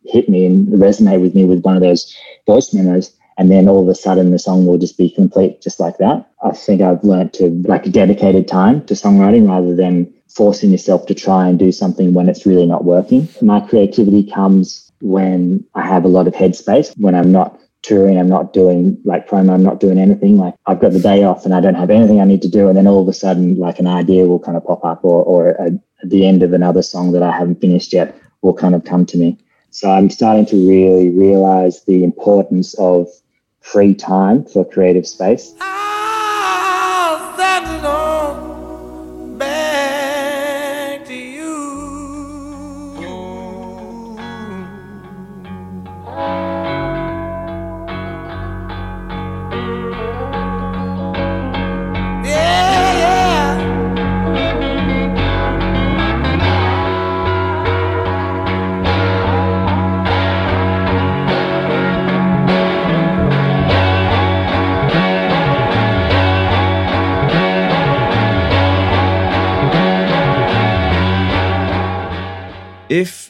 hit 0.05 0.29
me 0.29 0.45
and 0.45 0.67
resonate 0.67 1.21
with 1.21 1.35
me 1.35 1.45
with 1.45 1.63
one 1.63 1.75
of 1.75 1.81
those 1.81 2.15
voice 2.45 2.73
memos. 2.73 3.15
And 3.37 3.49
then 3.49 3.69
all 3.69 3.81
of 3.81 3.87
a 3.87 3.95
sudden 3.95 4.31
the 4.31 4.39
song 4.39 4.65
will 4.65 4.77
just 4.77 4.97
be 4.97 5.09
complete 5.09 5.61
just 5.61 5.79
like 5.79 5.97
that. 5.99 6.29
I 6.43 6.51
think 6.51 6.81
I've 6.81 7.03
learned 7.03 7.33
to 7.35 7.49
like 7.65 7.89
dedicated 7.91 8.49
time 8.49 8.85
to 8.87 8.93
songwriting 8.95 9.47
rather 9.47 9.75
than 9.75 10.13
forcing 10.27 10.71
yourself 10.71 11.05
to 11.05 11.15
try 11.15 11.47
and 11.47 11.57
do 11.57 11.71
something 11.71 12.13
when 12.13 12.27
it's 12.27 12.45
really 12.45 12.65
not 12.65 12.83
working. 12.83 13.29
My 13.41 13.61
creativity 13.61 14.29
comes 14.29 14.91
when 15.01 15.65
I 15.73 15.87
have 15.87 16.03
a 16.03 16.09
lot 16.09 16.27
of 16.27 16.33
headspace, 16.33 16.93
when 16.97 17.15
I'm 17.15 17.31
not 17.31 17.59
touring, 17.89 18.19
I'm 18.19 18.29
not 18.29 18.53
doing 18.53 19.01
like 19.03 19.27
promo, 19.27 19.51
I'm 19.55 19.63
not 19.63 19.79
doing 19.79 19.97
anything. 19.97 20.37
Like 20.37 20.53
I've 20.67 20.79
got 20.79 20.93
the 20.93 20.99
day 20.99 21.23
off 21.23 21.43
and 21.43 21.55
I 21.55 21.59
don't 21.59 21.73
have 21.73 21.89
anything 21.89 22.21
I 22.21 22.25
need 22.25 22.43
to 22.43 22.47
do. 22.47 22.67
And 22.67 22.77
then 22.77 22.85
all 22.85 23.01
of 23.01 23.07
a 23.07 23.13
sudden, 23.13 23.57
like 23.57 23.79
an 23.79 23.87
idea 23.87 24.27
will 24.27 24.39
kind 24.39 24.55
of 24.55 24.63
pop 24.63 24.85
up 24.85 25.03
or, 25.03 25.23
or 25.23 25.49
a, 25.49 25.71
the 26.03 26.27
end 26.27 26.43
of 26.43 26.53
another 26.53 26.83
song 26.83 27.11
that 27.13 27.23
I 27.23 27.31
haven't 27.31 27.59
finished 27.59 27.91
yet 27.91 28.15
will 28.43 28.53
kind 28.53 28.75
of 28.75 28.85
come 28.85 29.07
to 29.07 29.17
me. 29.17 29.39
So 29.71 29.89
I'm 29.89 30.11
starting 30.11 30.45
to 30.47 30.55
really 30.55 31.09
realize 31.09 31.83
the 31.85 32.03
importance 32.03 32.75
of 32.75 33.07
free 33.61 33.95
time 33.95 34.45
for 34.45 34.63
creative 34.63 35.07
space. 35.07 35.53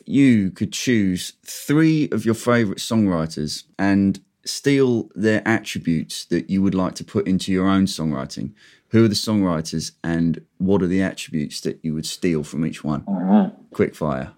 You 0.10 0.50
could 0.52 0.74
choose 0.74 1.34
three 1.46 2.10
of 2.12 2.26
your 2.26 2.34
favorite 2.34 2.80
songwriters 2.80 3.64
and 3.78 4.20
steal 4.44 5.10
their 5.14 5.48
attributes 5.48 6.26
that 6.26 6.50
you 6.50 6.62
would 6.62 6.74
like 6.74 6.96
to 6.96 7.04
put 7.04 7.28
into 7.28 7.52
your 7.52 7.68
own 7.68 7.86
songwriting, 7.86 8.52
who 8.90 9.06
are 9.06 9.08
the 9.08 9.14
songwriters 9.14 9.92
and 10.04 10.44
what 10.58 10.82
are 10.82 10.88
the 10.88 11.02
attributes 11.02 11.62
that 11.62 11.80
you 11.84 11.94
would 11.94 12.06
steal 12.06 12.44
from 12.44 12.66
each 12.66 12.84
one? 12.84 13.04
All 13.08 13.22
right. 13.22 13.52
Quick 13.72 13.96
fire. 13.96 14.32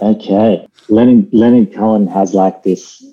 okay. 0.00 0.66
Leonard, 0.88 1.28
Leonard 1.32 1.74
Cohen 1.74 2.06
has 2.06 2.32
like 2.32 2.62
this 2.62 3.04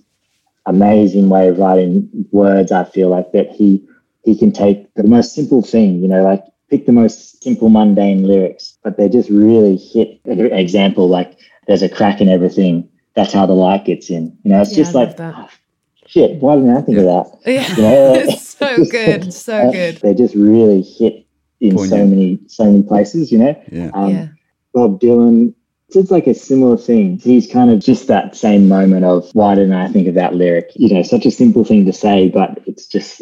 amazing 0.66 1.30
way 1.30 1.50
of 1.50 1.58
writing 1.58 2.10
words, 2.32 2.72
I 2.72 2.86
feel 2.86 3.10
like 3.10 3.32
that 3.34 3.52
he 3.52 3.86
he 4.24 4.36
can 4.36 4.52
take 4.52 4.92
the 4.96 5.04
most 5.04 5.36
simple 5.36 5.62
thing, 5.62 6.02
you 6.02 6.08
know, 6.08 6.24
like 6.24 6.44
pick 6.70 6.86
the 6.86 6.92
most 6.92 7.44
simple, 7.44 7.70
mundane 7.70 8.28
lyrics, 8.28 8.78
but 8.84 8.98
they 8.98 9.10
just 9.10 9.30
really 9.30 9.78
hit. 9.78 10.20
An 10.26 10.40
example, 10.54 11.08
like 11.08 11.38
there's 11.68 11.82
a 11.84 11.90
crack 11.90 12.22
in 12.22 12.30
everything. 12.30 12.88
That's 13.16 13.34
how 13.34 13.46
the 13.46 13.54
light 13.54 13.86
gets 13.86 14.10
in. 14.10 14.38
You 14.44 14.52
know, 14.52 14.62
it's 14.62 14.72
Yeah, 14.72 14.84
just 14.84 14.96
I 14.96 15.00
like, 15.06 15.18
that. 15.18 15.34
oh, 15.38 15.50
shit, 16.06 16.32
why 16.42 16.56
didn't 16.56 16.76
I 16.78 16.82
think 16.82 16.98
of 16.98 17.06
that? 17.06 17.40
Yeah. 17.46 17.76
You 17.76 17.82
know, 17.82 18.14
It's 18.16 18.50
so 18.58 18.86
good. 18.86 19.34
So 19.34 19.72
good. 19.74 19.98
They 19.98 20.14
just 20.14 20.36
really 20.36 20.82
hit 20.82 21.26
in 21.62 21.78
so 21.78 22.06
many, 22.06 22.40
so 22.48 22.66
many 22.66 22.84
places, 22.84 23.32
you 23.32 23.38
know? 23.38 23.64
Yeah. 23.72 23.92
Um, 23.94 24.10
yeah. 24.12 24.28
Bob 24.74 25.00
Dylan, 25.00 25.54
it's 25.90 26.12
like 26.12 26.28
a 26.28 26.34
similar 26.34 26.78
thing. 26.78 27.20
He's 27.20 27.52
kind 27.52 27.70
of 27.70 27.80
just 27.80 28.08
that 28.08 28.36
same 28.36 28.68
moment 28.68 29.06
of 29.06 29.30
why 29.34 29.56
didn't 29.56 29.74
I 29.74 29.88
think 29.88 30.08
of 30.08 30.16
that 30.16 30.34
lyric? 30.36 30.72
You 30.76 30.94
know, 30.94 31.04
such 31.04 31.26
a 31.26 31.32
simple 31.32 31.64
thing 31.64 31.86
to 31.86 31.94
say, 31.94 32.30
but 32.30 32.60
it's 32.66 32.88
just 32.88 33.22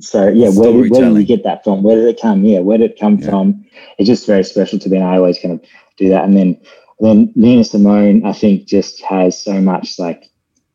so 0.00 0.28
yeah. 0.28 0.48
Where, 0.50 0.72
did- 0.72 0.90
where 0.90 1.02
did 1.02 1.16
you 1.16 1.24
get 1.24 1.44
that 1.44 1.64
from? 1.64 1.82
Where 1.82 1.96
did 1.96 2.06
it 2.06 2.20
come? 2.20 2.44
Yeah, 2.44 2.60
where 2.60 2.78
did 2.78 2.92
it 2.92 3.00
come 3.00 3.18
Yeah. 3.18 3.30
from? 3.30 3.64
It's 3.98 4.08
just 4.08 4.26
very 4.26 4.44
special 4.44 4.78
to 4.78 4.88
me, 4.88 4.96
and 4.96 5.06
I 5.06 5.16
always 5.16 5.38
kind 5.38 5.54
of 5.54 5.60
do 5.96 6.08
that. 6.10 6.24
And 6.24 6.36
then 6.36 6.60
then 7.00 7.32
Nina 7.36 7.62
Simone, 7.64 8.24
I 8.24 8.32
think, 8.32 8.66
just 8.66 9.02
has 9.02 9.40
so 9.40 9.60
much 9.60 9.98
like 9.98 10.30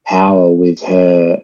power 0.05 0.51
with 0.51 0.81
her 0.81 1.43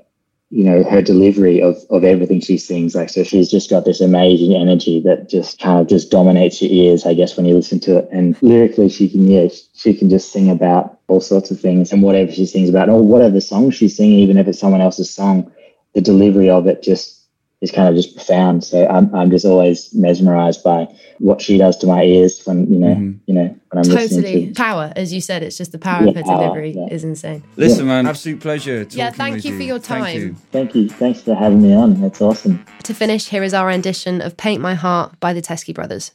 you 0.52 0.64
know 0.64 0.84
her 0.84 1.02
delivery 1.02 1.62
of 1.62 1.78
of 1.90 2.04
everything 2.04 2.42
she 2.42 2.58
sings. 2.58 2.96
Like 2.96 3.10
so 3.10 3.24
she's 3.24 3.50
just 3.52 3.70
got 3.70 3.86
this 3.86 4.02
amazing 4.02 4.56
energy 4.56 5.00
that 5.02 5.30
just 5.30 5.60
kind 5.60 5.80
of 5.80 5.88
just 5.88 6.10
dominates 6.10 6.62
your 6.62 6.72
ears 6.72 7.06
i 7.06 7.14
guess 7.14 7.38
when 7.38 7.46
you 7.46 7.56
listen 7.56 7.80
to 7.82 7.98
it. 8.00 8.10
And 8.12 8.36
lyrically 8.42 8.90
she 8.90 9.10
can 9.10 9.30
yeah 9.30 9.48
she 9.76 9.94
can 9.94 10.10
just 10.10 10.32
sing 10.32 10.50
about 10.50 11.00
all 11.08 11.22
sorts 11.22 11.52
of 11.52 11.60
things 11.60 11.92
and 11.92 12.02
whatever 12.02 12.32
she 12.32 12.46
sings 12.46 12.70
about 12.70 12.90
or 12.90 13.02
whatever 13.02 13.40
song 13.40 13.72
she's 13.72 13.96
singing 13.96 14.20
even 14.20 14.38
if 14.38 14.48
it's 14.48 14.60
someone 14.60 14.82
else's 14.82 15.14
song 15.14 15.52
the 15.94 16.02
delivery 16.02 16.50
of 16.50 16.68
it 16.68 16.82
just 16.82 17.19
is 17.62 17.72
kind 17.72 17.90
of 17.90 17.96
just 17.96 18.16
profound 18.16 18.64
so 18.64 18.88
i'm, 18.88 19.14
I'm 19.14 19.30
just 19.30 19.46
always 19.46 19.94
mesmerized 19.94 20.64
by 20.64 20.88
what 21.20 21.42
she 21.42 21.58
does 21.58 21.78
to 21.80 21.88
my 21.88 22.04
ears 22.04 22.42
when 22.46 22.72
you 22.72 22.80
know 22.80 22.96
Mhm. 22.96 23.20
you 23.26 23.34
know 23.34 23.44
when 23.72 23.86
i'm 23.86 23.92
listening 23.92 24.24
Totally. 24.24 24.48
to 24.48 24.54
Power, 24.54 24.92
as 24.96 25.14
you 25.14 25.22
said, 25.22 25.44
it's 25.44 25.58
just 25.58 25.72
the 25.72 25.78
power 25.78 26.04
Yeah, 26.04 26.10
of 26.10 26.16
her 26.16 26.24
power, 26.24 26.38
delivery 26.42 26.72
yeah. 26.72 26.88
is 26.90 27.04
insane. 27.04 27.44
Listen, 27.56 27.86
man, 27.88 28.08
absolute 28.08 28.40
pleasure. 28.40 28.84
Talking 28.84 28.98
Yeah, 29.00 29.12
thank 29.12 29.36
with 29.36 29.46
you 29.46 29.56
for 29.58 29.64
your 29.64 29.80
Thank 29.80 30.06
time. 30.06 30.16
you. 30.20 30.36
thank 30.52 30.74
you 30.76 30.90
thanks 30.90 31.22
for 31.22 31.36
having 31.36 31.62
me 31.62 31.74
on 31.74 32.02
that's 32.02 32.22
awesome 32.22 32.66
To 32.84 32.94
finish, 32.94 33.28
here 33.30 33.44
is 33.44 33.54
our 33.54 33.68
rendition 33.68 34.22
of 34.22 34.38
Paint 34.38 34.62
My 34.62 34.74
Heart 34.74 35.20
by 35.20 35.34
the 35.34 35.42
Teskey 35.42 35.74
Brothers. 35.74 36.12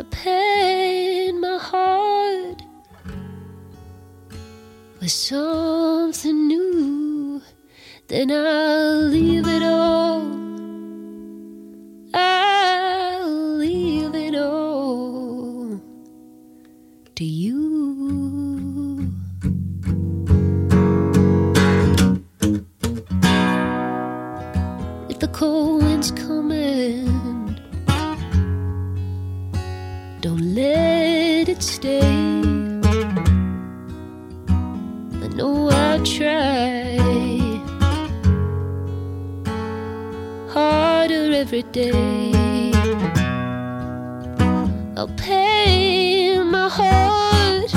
I 0.00 0.02
paint 0.04 1.40
my 1.40 1.58
heart 1.58 2.62
with 4.98 5.10
something 5.10 6.48
new 6.48 7.42
then 8.08 8.30
I'll 8.30 9.02
leave 9.02 9.46
it 9.46 9.62
all. 9.62 10.39
day. 41.62 42.72
I'll 44.96 45.08
pay 45.16 46.38
my 46.42 46.68
heart 46.68 47.72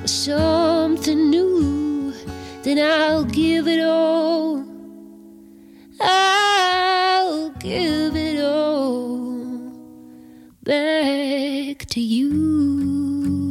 with 0.00 0.10
something 0.10 1.30
new, 1.30 2.14
then 2.62 2.78
I'll 2.78 3.24
give 3.24 3.68
it 3.68 3.80
all. 3.80 4.64
I'll 6.00 7.50
give 7.58 8.16
it 8.16 8.42
all 8.42 9.72
back 10.62 11.84
to 11.86 12.00
you. 12.00 13.49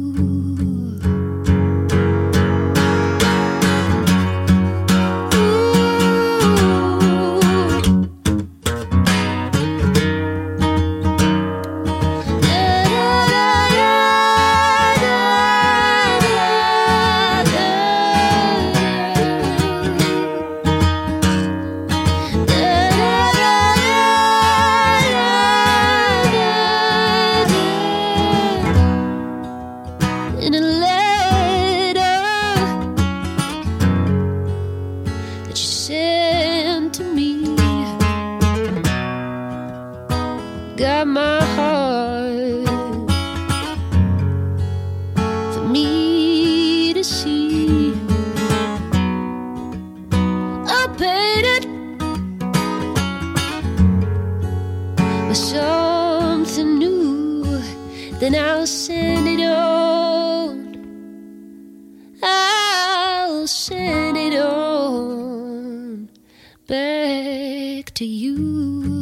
To 68.00 68.06
you. 68.06 68.99